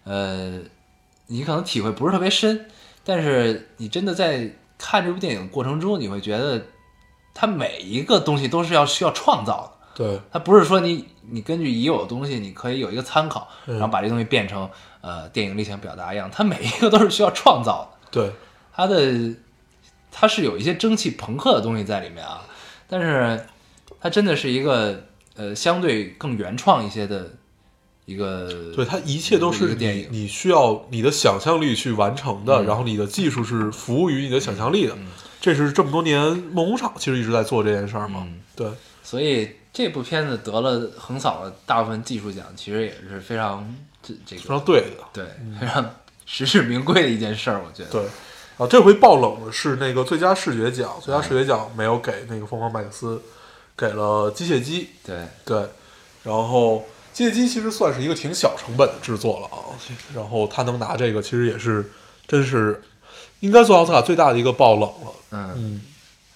[0.05, 0.59] 呃，
[1.27, 2.71] 你可能体会不是特别深。
[3.05, 6.63] 但是你真的在看这部电影过程中，你会觉得
[7.35, 9.72] 它每一个东西都是要需要创造的。
[9.95, 14.69] 对，它不是说你你根据已有的东西，你可以有一个参考，嗯然后把这东西变成
[15.01, 16.31] 呃电影里想表达一样。
[16.33, 18.09] 它每一个都是需要创造的。
[18.11, 18.33] 对，
[18.75, 19.35] 它的
[20.11, 22.43] 它是有一些蒸汽朋克的东西在里面啊，
[22.89, 23.47] 但是
[24.01, 25.05] 它真的是一个
[25.37, 27.31] 呃相对更原创一些的
[28.05, 34.97] 一个对，它一切都一是个电影，你你需要你的想象力去完成的，嗯然后你的技术是服务于你的想象力的。
[35.41, 36.21] 这是这么多年
[36.53, 38.23] 梦工厂其实一直在做这件事儿嘛。
[38.27, 38.69] 嗯对，
[39.03, 45.05] 所以这部片子得了横扫了大部分技术奖，其实也是非常这这个非常对的。
[45.13, 45.25] 对
[45.59, 45.95] 非常
[46.27, 47.91] 实至名归的一件事儿，我觉得。
[47.91, 48.03] 对，
[48.59, 53.21] 啊，这回爆冷的是那个最佳视觉奖，最佳视觉奖没有给那个疯狂麦克斯，
[53.77, 54.91] 给了机械姬。
[55.05, 55.67] 对对，
[56.23, 59.73] 然后机械姬其实算是一个挺小成本的制作了啊，
[60.15, 61.91] 然后他能拿这个，其实也是
[62.27, 62.81] 真是
[63.41, 65.13] 应该做奥斯卡最大的一个爆冷了。
[65.33, 65.81] 嗯，嗯，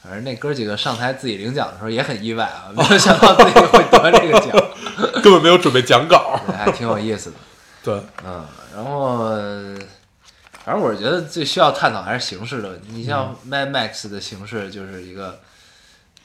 [0.06, 4.50] 反正那哥几个上台自己领奖的时候也很意外啊，没有想到自己会得这个奖，
[5.22, 6.40] 根本没有准备讲稿。
[6.46, 7.36] 对，还挺有意思的。
[7.82, 8.44] 对，嗯，
[8.74, 9.76] 然后呃
[10.64, 12.88] 反正我是觉得最需要探讨还是形式的问题。
[12.90, 15.40] 你像嗯 Mad Max 的形式就是一个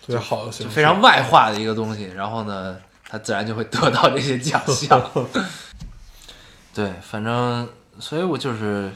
[0.06, 2.76] 特别好的形式，非常外化的一个东西，然后呢，
[3.08, 5.00] 它自然就会得到这些奖项。
[6.74, 7.70] 对，反正
[8.00, 8.92] 所以我就是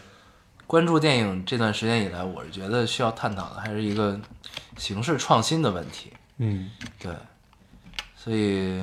[0.68, 4.20] 关注电影这段时间以来，我是觉得需要探讨的还是一个
[4.78, 6.12] 形式创新的问题。
[6.38, 7.12] 嗯，对，
[8.16, 8.82] 所以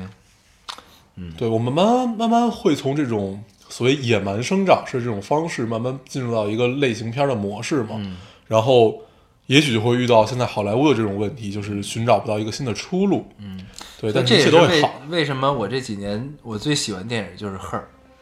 [1.16, 7.96] 嗯对我们慢慢慢慢会从这种所谓野蛮生长式这种方式，慢慢进入到一个类型片的模式嘛。
[7.96, 8.16] 嗯
[8.46, 9.00] 然后
[9.46, 13.26] 也许就会遇到现在好莱坞的这种问题，就是寻找不到一个新的出路。
[13.38, 13.58] 嗯，
[13.98, 15.00] 对，但这切都会好。
[15.08, 17.78] 为什么我这几年我最喜欢电影就是《Her》，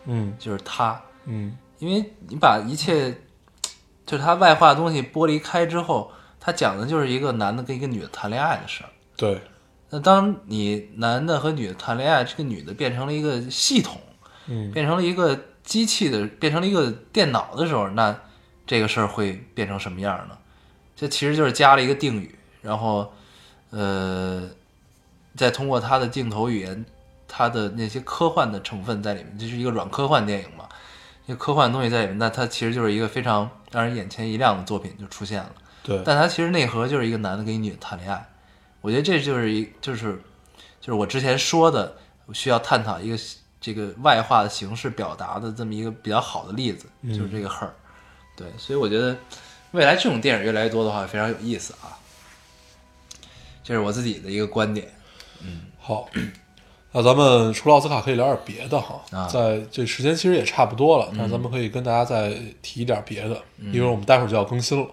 [0.06, 3.12] 嗯就是他，嗯因为你把一切
[4.10, 8.90] 就是他外化的东西剥离开之后，他讲的就是一个男的跟一个女的谈恋爱的事儿。
[9.16, 9.40] 对，
[9.90, 14.00] 那当你男的和女的谈恋爱，这个女的变成了一个系统，
[14.48, 18.18] 嗯变成了一个机器的，变成了一个电脑的时候，那
[18.66, 20.36] 这个事儿会变成什么样呢？
[20.96, 23.12] 这其实就是加了一个定语，然后，
[23.70, 24.50] 呃，
[25.36, 26.84] 再通过他的镜头语言，
[27.28, 30.68] 他的那些科幻的成分在里面，这是一个软科幻电影嘛，
[31.30, 35.52] 这科幻的东西在里面，那它其实就是一个非常让人眼前一亮的作品就出现了。
[35.84, 38.28] 对，但它其实内核就是一个男的跟一女的谈恋爱，
[38.80, 40.20] 我觉得这就是一就是
[40.80, 43.16] 就是我之前说的，我需要探讨一个
[43.60, 47.70] 这个外化的形式表达的这么一个比较好的例子，就是这个 her，、
[48.34, 49.16] 对，所以我觉得
[49.70, 51.94] 未来这种电影越来越多的话，非常有意思啊，
[53.62, 54.92] 这是我自己的一个观点。
[55.42, 56.10] 嗯好。
[56.92, 59.00] 那咱们除了奥斯卡，可以聊点别的哈。
[59.12, 62.32] 啊在这时间其实也差不多了，但是咱们可以跟大家再
[62.62, 63.36] 提一点别的，
[63.72, 64.86] 因为我们待会儿就要更新了，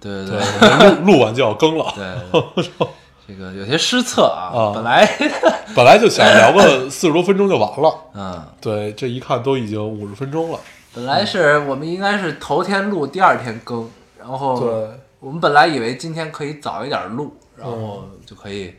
[0.00, 1.92] 对对，对我们录录完就要更了。
[1.94, 2.66] 对，
[3.28, 5.06] 这个有些失策啊，啊本来
[5.76, 8.42] 本来就想聊个 四十多分钟就完了，嗯。
[8.60, 10.58] 对，这一看都已经五十分钟了。
[10.94, 14.88] 本来是我们应该是头天录，第二天更，然后对
[15.20, 18.74] 我们本来以为今天可以早一点录，然后嗯就可以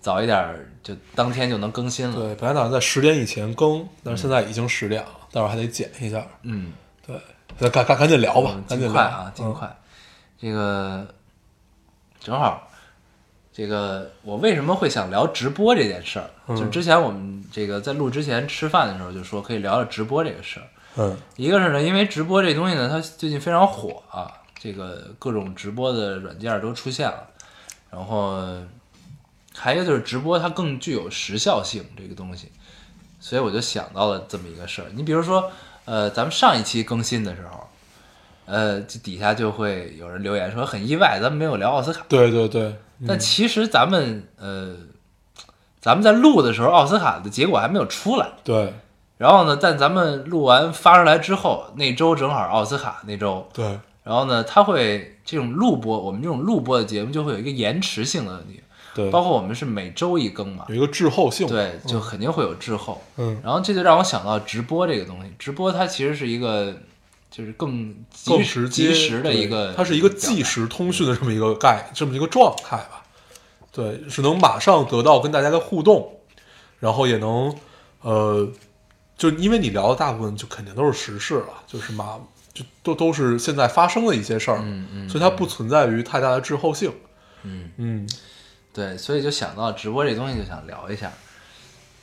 [0.00, 0.44] 早一点，
[0.88, 2.14] 就当天就能更新了。
[2.14, 6.26] 对，本来打算在十点以前更，但是现在已经十点了，待会儿还得剪一下。
[6.42, 6.72] 嗯，
[7.06, 7.14] 对，
[7.58, 9.76] 那赶赶赶紧聊吧嗯，赶紧快啊，尽嗯快。
[10.40, 11.06] 这个
[12.20, 12.66] 正好，
[13.52, 16.30] 这个我为什么会想聊直播这件事儿？
[16.46, 20.66] 嗯就之前我们这个在录之前吃饭的时候就说可以聊聊直播这个事儿。
[20.96, 27.28] 嗯一个是呢，因为直播这东西呢，它最近非常火啊，这个各种直播的软件都出现了，
[27.90, 28.42] 然后
[29.58, 32.50] 还有就是直播它更具有时效性这个东西，
[33.18, 34.86] 所以我就想到了这么一个事儿。
[34.94, 35.50] 你比如说，
[35.84, 37.68] 呃，咱们上一期更新的时候，
[38.46, 44.76] 呃，这底下就会有人留言说很意外，咱们没有聊奥斯卡，对对对，但其实咱们呃，
[45.80, 48.28] 咱们在录的时候，奥斯卡的结果还没有出来。
[48.44, 48.72] 对
[49.18, 58.62] 然后呢，但咱们录完发出来之后，那周正好奥斯卡那周，对然后呢，它会这种录播，我们这种录播的节目就会有一个延迟性的问题，
[58.98, 61.46] 对，包括我们是每周一更嘛，有一个滞后性。
[61.46, 63.00] 对，就肯定会有滞后。
[63.16, 66.74] 嗯，然后这就让我想到直播这个东西，直播它其实是一个
[67.30, 73.04] 就是更及更时及时的一个，它是一个即时通讯的这么一个概，这么一个状态吧。
[73.70, 76.18] 对，是能马上得到跟大家的互动，
[76.80, 77.56] 然后也能
[78.00, 78.50] 呃，
[79.16, 82.18] 就因为你聊的大部分就肯定都是时事了，就是马
[82.52, 86.92] 就都都是现在发生的一些事儿，嗯嗯所以它不存在于太大的滞后性。
[87.44, 88.08] 嗯嗯
[88.78, 91.10] 对，所以就想到直播这东西，就想聊一下。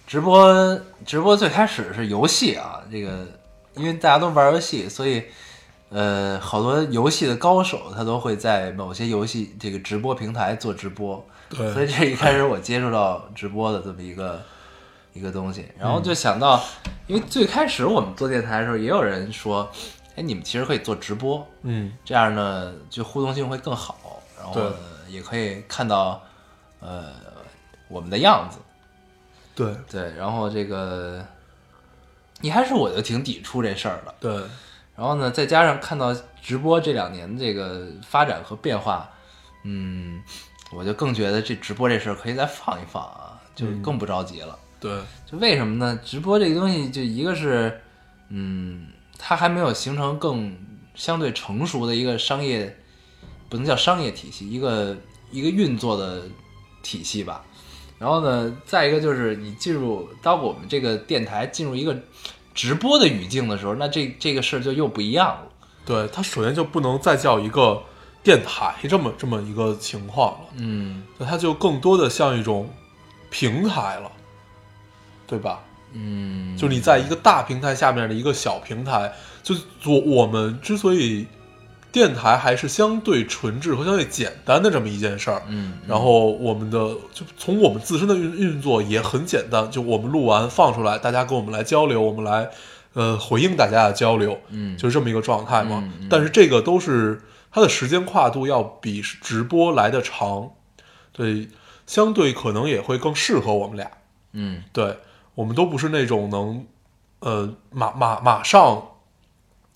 [0.06, 3.26] 直播直播最开始是游戏啊，这个
[3.76, 5.24] 因为大家都玩游戏，所以
[5.88, 11.72] 呃，好多游戏的高手他都会在某些游戏这个直播平台做直播，对。
[11.72, 14.44] 所以这一开始我接触到直播的这么一个
[15.14, 16.62] 一个东西，然后就想到，
[17.08, 19.72] 因为最开始我们做电台的时候，也有人说，
[20.18, 21.94] 哎，你们其实可以做直播，嗯。
[22.04, 24.76] 这样呢，就互动性会更好，然后呢
[25.08, 26.22] 也可以看到
[26.80, 27.14] 呃
[27.88, 28.58] 我们的样子，
[29.56, 29.76] 对。
[29.90, 31.26] 对，然后这个
[32.42, 34.34] 一开始我就挺抵触这事儿的，对，
[34.96, 39.10] 然后呢，再加上看到直播这两年这个发展和变化，
[39.64, 40.22] 嗯，
[40.72, 44.58] 我就更觉得这直播这事儿可以再放一放啊，就更不着急了。
[44.80, 46.00] 对，就为什么呢？
[46.04, 47.82] 直播这个东西，就一个是，
[48.30, 50.56] 嗯，它还没有形成更
[50.94, 52.78] 相对成熟的一个商业，
[53.50, 54.96] 不能叫商业体系，一个
[55.32, 56.24] 一个运作的
[56.86, 57.44] 体系吧。
[57.98, 61.98] 然后呢，再一个就是你进入当我们这个电台进入一个
[62.54, 65.48] 直播的语境的时候，那这这个事儿就又不一样了。
[65.86, 67.82] 对，它首先就不能再叫一个
[68.22, 72.70] 电台这么这么一个情况了，嗯那它就更多的像一种
[73.30, 74.12] 平台了，
[75.26, 75.62] 对吧？
[75.94, 79.56] 嗯，就你在一个大平台下面的一个小平台，就
[79.86, 81.26] 我我们之所以
[81.96, 86.78] 电台还是相对纯质和相对简单的这么一件事儿，嗯，然后我们的
[87.14, 92.50] 就从我们自身的运运作也很简单，就我们录完放出来，大家跟我们来交流，我们来
[92.96, 94.76] 呃回应大家的交流，嗯。
[94.76, 95.90] 就是这么一个状态嘛。
[96.10, 100.52] 但是这个都是它的时间跨度要比直播来的长，
[101.14, 101.48] 对，
[101.88, 103.90] 相对可能也会更适合我们俩。
[104.34, 104.64] 嗯。
[104.74, 104.98] 对
[105.36, 106.66] 我们都不是那种能
[107.22, 108.84] 呃马马马上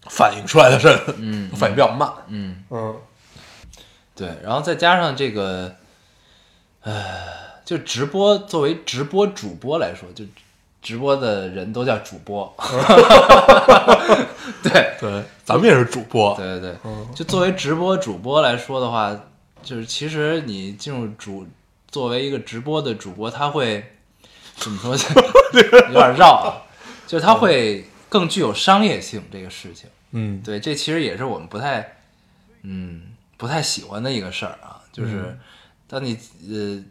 [0.08, 2.10] 反应出来的人，嗯 反应比较慢。
[2.28, 2.96] 嗯，嗯
[4.16, 5.76] 对，然后再加上这个，
[6.84, 7.04] 呃，
[7.66, 10.24] 就直播作为直播主播来说，就
[10.82, 12.54] 直播的人都叫主播，
[14.64, 16.36] 对对，咱们也是主播。
[16.36, 19.16] 对对对，嗯就作为直播主播来说的话，
[19.64, 21.46] 就是其实你进入主
[21.90, 23.84] 作为一个直播的主播，他会
[24.56, 25.22] 怎么说？
[25.54, 26.62] 有点绕啊，
[27.08, 29.90] 就是他会更具有商业性这个事情。
[30.12, 31.98] 嗯，对，这其实也是我们不太，
[32.64, 33.04] 嗯，
[33.38, 35.38] 不太喜欢的一个事儿啊，就是
[35.88, 36.18] 当你
[36.50, 36.84] 呃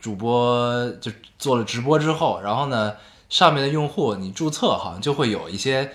[0.00, 2.94] 主播就做了直播之后，然后呢，
[3.28, 5.90] 上面的用户你注册好像就会有一些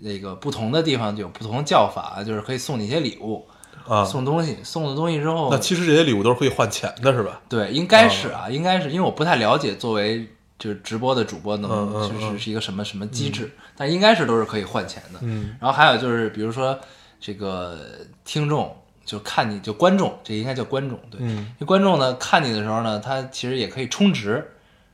[0.00, 3.46] 那个不同的地方就有不同的叫法，就是可以送你一些礼物，
[3.86, 7.40] 啊，送东西，送了东西之后，那其实这些礼物都是可以换钱的，是吧？
[7.48, 10.28] 对，应该是啊，应该是因为我不太了解作为
[10.58, 15.18] 就是直播的主播能就是嗯是一个什么什么机制，但应该是都是可以换钱的。
[15.22, 16.78] 嗯然后还有就是比如说
[17.20, 17.78] 这个
[18.24, 24.52] 听众就看你就观众，这应该叫观众对，嗯因为观众呢看你的时候呢，他其实也可以充值，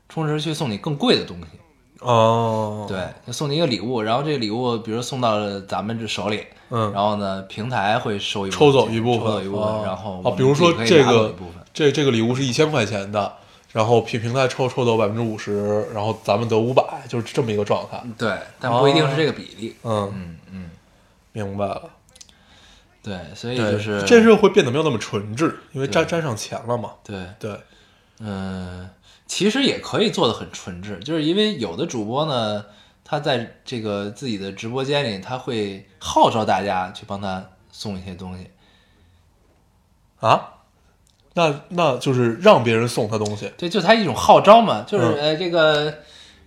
[0.09, 1.47] 充值去送你更贵的东西。
[2.01, 11.35] 哦，，对，就送你一个礼物，然后这个礼物比如送到了咱们这手里，嗯，然后呢平台会收一部分抽走一部分，抽走一部分，哦然后哦，比如说这个。
[11.75, 13.33] 这这个礼物是一千块钱的，
[13.73, 18.03] 然后平平台抽抽走百分之五十，然后咱们得五百，就是这么一个状态。
[18.17, 19.77] 对，但不一定是这个比例。
[19.83, 20.71] 嗯，嗯嗯，
[21.33, 21.91] 明白了。
[23.03, 26.93] 对，所以，就是这事会变得没有那么纯质，因为沾沾上钱了嘛。
[27.05, 27.59] 对，对，
[28.21, 28.91] 嗯，
[29.27, 32.67] 其实也可以做的很纯质，就是因为有的主播呢，
[33.05, 38.51] 他在这个自己的直播间里，他会号召大家去帮他送一些东西。
[40.21, 40.58] 啊，
[41.39, 43.51] 那那就是让别人送他东西。
[43.57, 45.95] 对，就他一种号召嘛，就是、嗯呃这个。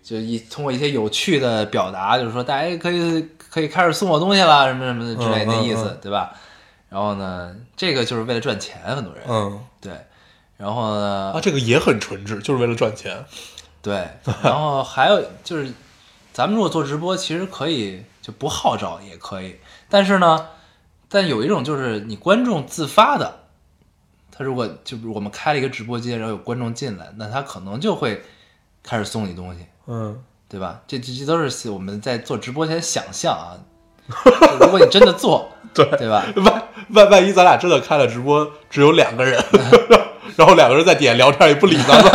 [0.04, 6.34] 就一通过一些有趣的表达，就是说大家可以可以开始送我东西啦，什么什么的之类的意思，嗯对吧？
[6.90, 9.94] 然后呢，这个就是为了赚钱，很多人、嗯对。
[10.58, 13.24] 然后呢，啊，这个也很纯质，就是为了赚钱。
[13.84, 14.08] 对，
[14.42, 15.72] 然后还有就是，
[16.34, 20.48] 咱们如果做直播，其实可以就不号召也可以，但是呢，
[21.08, 23.41] 但有一种就是你观众自发的，
[24.42, 28.24] 他如果就是我们开了一个直播间，然后有观众进来，那他可能就会
[28.82, 30.20] 开始送你东西，嗯，
[30.50, 30.82] 对吧？
[30.88, 33.54] 这这这都是我们在做直播前想象啊。
[34.26, 36.26] 就如果你真的做， 对对吧？
[36.38, 39.40] 万万万一咱俩真的开了直播，只有两个人，
[40.36, 42.12] 然后两个人在底下聊天也不理咱们。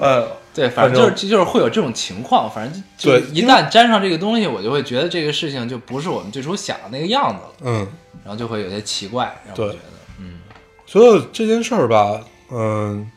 [0.00, 0.22] 哎，
[0.54, 7.50] 对，反正就是就是会有这种情况，反正就一旦沾上这个东西，我就会觉得这个事情就不是我们最初想的那个样子了。
[7.64, 7.88] 嗯，
[8.26, 9.78] 然后就会有些奇怪，让我觉得，
[10.18, 10.40] 嗯，
[10.84, 12.20] 觉得这件事儿吧，
[12.50, 13.08] 嗯，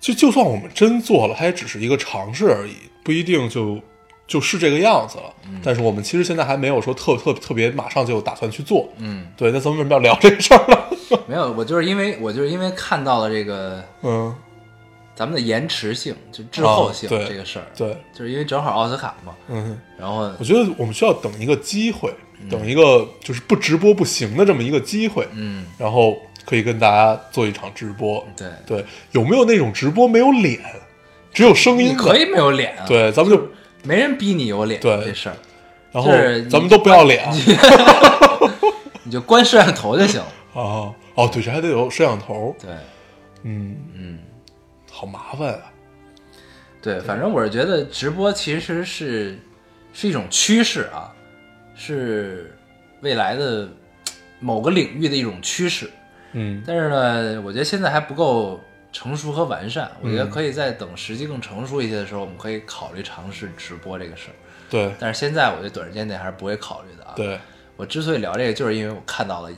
[0.00, 3.78] 就就算我们真做了，它也只是一个尝试而已，不一定就
[4.26, 5.24] 就是这个样子了。
[5.62, 8.88] 但是我们其实现在还没有说特特特别马上就打算去做。
[8.96, 11.18] 嗯，对，那咱们为什么要聊这个事儿呢？
[11.28, 14.34] 没有，我就是因为我就是因为看到了这个嗯，
[15.20, 22.10] 咱们的延迟性，就滞后性啊对这个事儿，对，就是因为正好奥斯卡嘛，嗯，然后我觉得我们需要等一个机会，
[22.48, 26.16] 等一个就是不直播不行的这么一个机会，嗯，然后
[26.46, 28.26] 可以跟大家做一场直播。
[28.34, 30.58] 对，对，有没有那种直播没有脸，
[31.34, 31.94] 只有声音？
[31.94, 33.46] 可以没有脸啊，，对，咱们就
[33.82, 35.36] 没人逼你有脸对这事儿，
[35.92, 37.28] 然后是咱们都不要脸
[39.04, 42.70] 你就关摄像头就行了，哦哦，对，这还得有摄像头，对，
[43.42, 44.18] 嗯，嗯，
[45.00, 45.60] 好麻烦啊。
[46.82, 49.38] 对，反正我是觉得直播其实是
[49.94, 51.10] 是一种趋势啊，
[51.74, 52.54] 是
[53.00, 53.66] 未来的
[54.40, 55.88] 某个领域的一种趋势。
[56.32, 58.60] 嗯但是呢，我觉得现在还不够
[58.92, 64.36] 成熟和完善，我觉得可以在等时机更成熟一些的时候，我们可以考虑尝试直播这个事儿。
[64.68, 67.40] 对但是现在我觉得短时间内还是不会考虑的啊。，对，
[67.78, 69.50] 我之所以聊这个，就是因为我看到了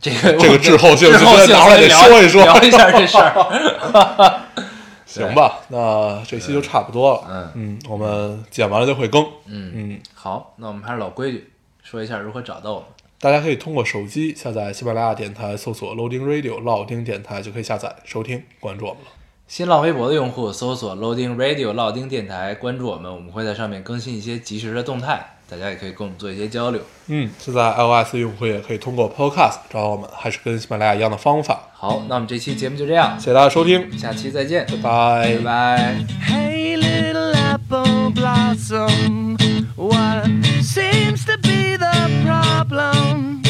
[0.00, 4.40] 这个这个滞后性 滞后性就拿来得聊说一说聊一下这事儿。
[5.06, 7.24] 行吧，那这期就差不多了。
[7.30, 9.22] 嗯嗯，我们剪完了就会更。
[9.46, 11.50] 嗯，嗯，好，那我们还是老规矩，
[11.82, 12.88] 说一下如何找到我们。
[13.18, 19.08] 大家可以通过手机下载喜马拉雅电台，搜索 Loading Radio 老丁电台就可以下载收听，关注我们了。
[19.46, 26.80] 新浪微博的用户搜索 Loading Radio 老丁电台，关注我们，我们会在上面更新一些及时的动态，大家也可以跟我们做一些交流。
[27.06, 31.70] 嗯，现在 iOS 用户也可以通过 Podcast 找到我们，还是跟喜马拉雅一样的方法。
[31.72, 35.96] 好，那我们这期节目就这样，谢谢大家收听，下期再见，拜拜拜。
[36.28, 39.36] Hey, little apple blossom,
[39.76, 40.26] what
[40.62, 43.42] seems to be the problem?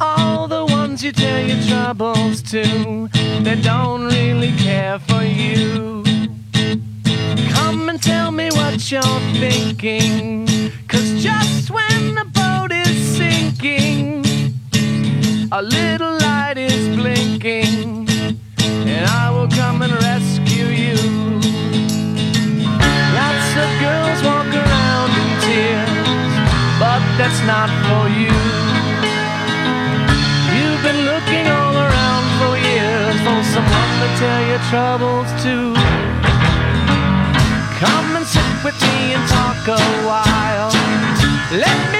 [0.00, 3.08] All the ones you tell your troubles to,
[3.42, 6.04] they don't really care for you.
[7.52, 9.02] Come and tell me what you're
[9.40, 10.47] thinking,
[27.18, 28.30] that's not for you.
[30.54, 35.74] You've been looking all around for years for someone to tell your troubles to.
[37.82, 40.70] Come and sit with me and talk a while.
[41.50, 41.97] Let me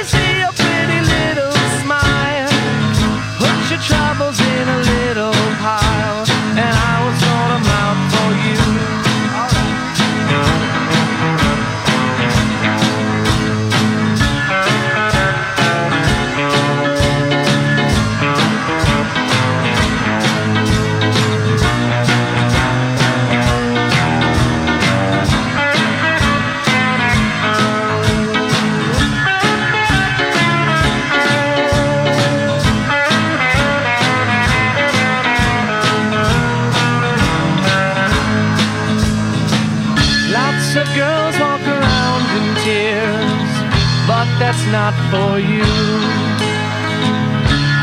[44.72, 45.64] not for you.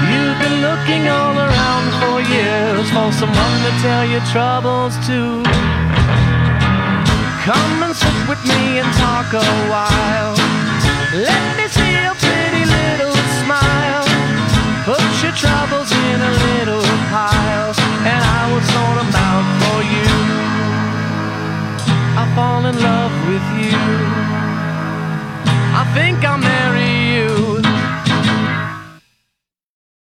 [0.05, 5.41] You've been looking all around for years for someone to tell your troubles to.
[7.41, 10.35] Come and sit with me and talk a while.
[11.13, 14.05] Let me see your pretty little smile.
[14.85, 17.73] Put your troubles in a little pile,
[18.05, 20.11] and I will sort them out for you.
[22.21, 23.77] I fall in love with you.
[25.81, 26.54] I think I'm.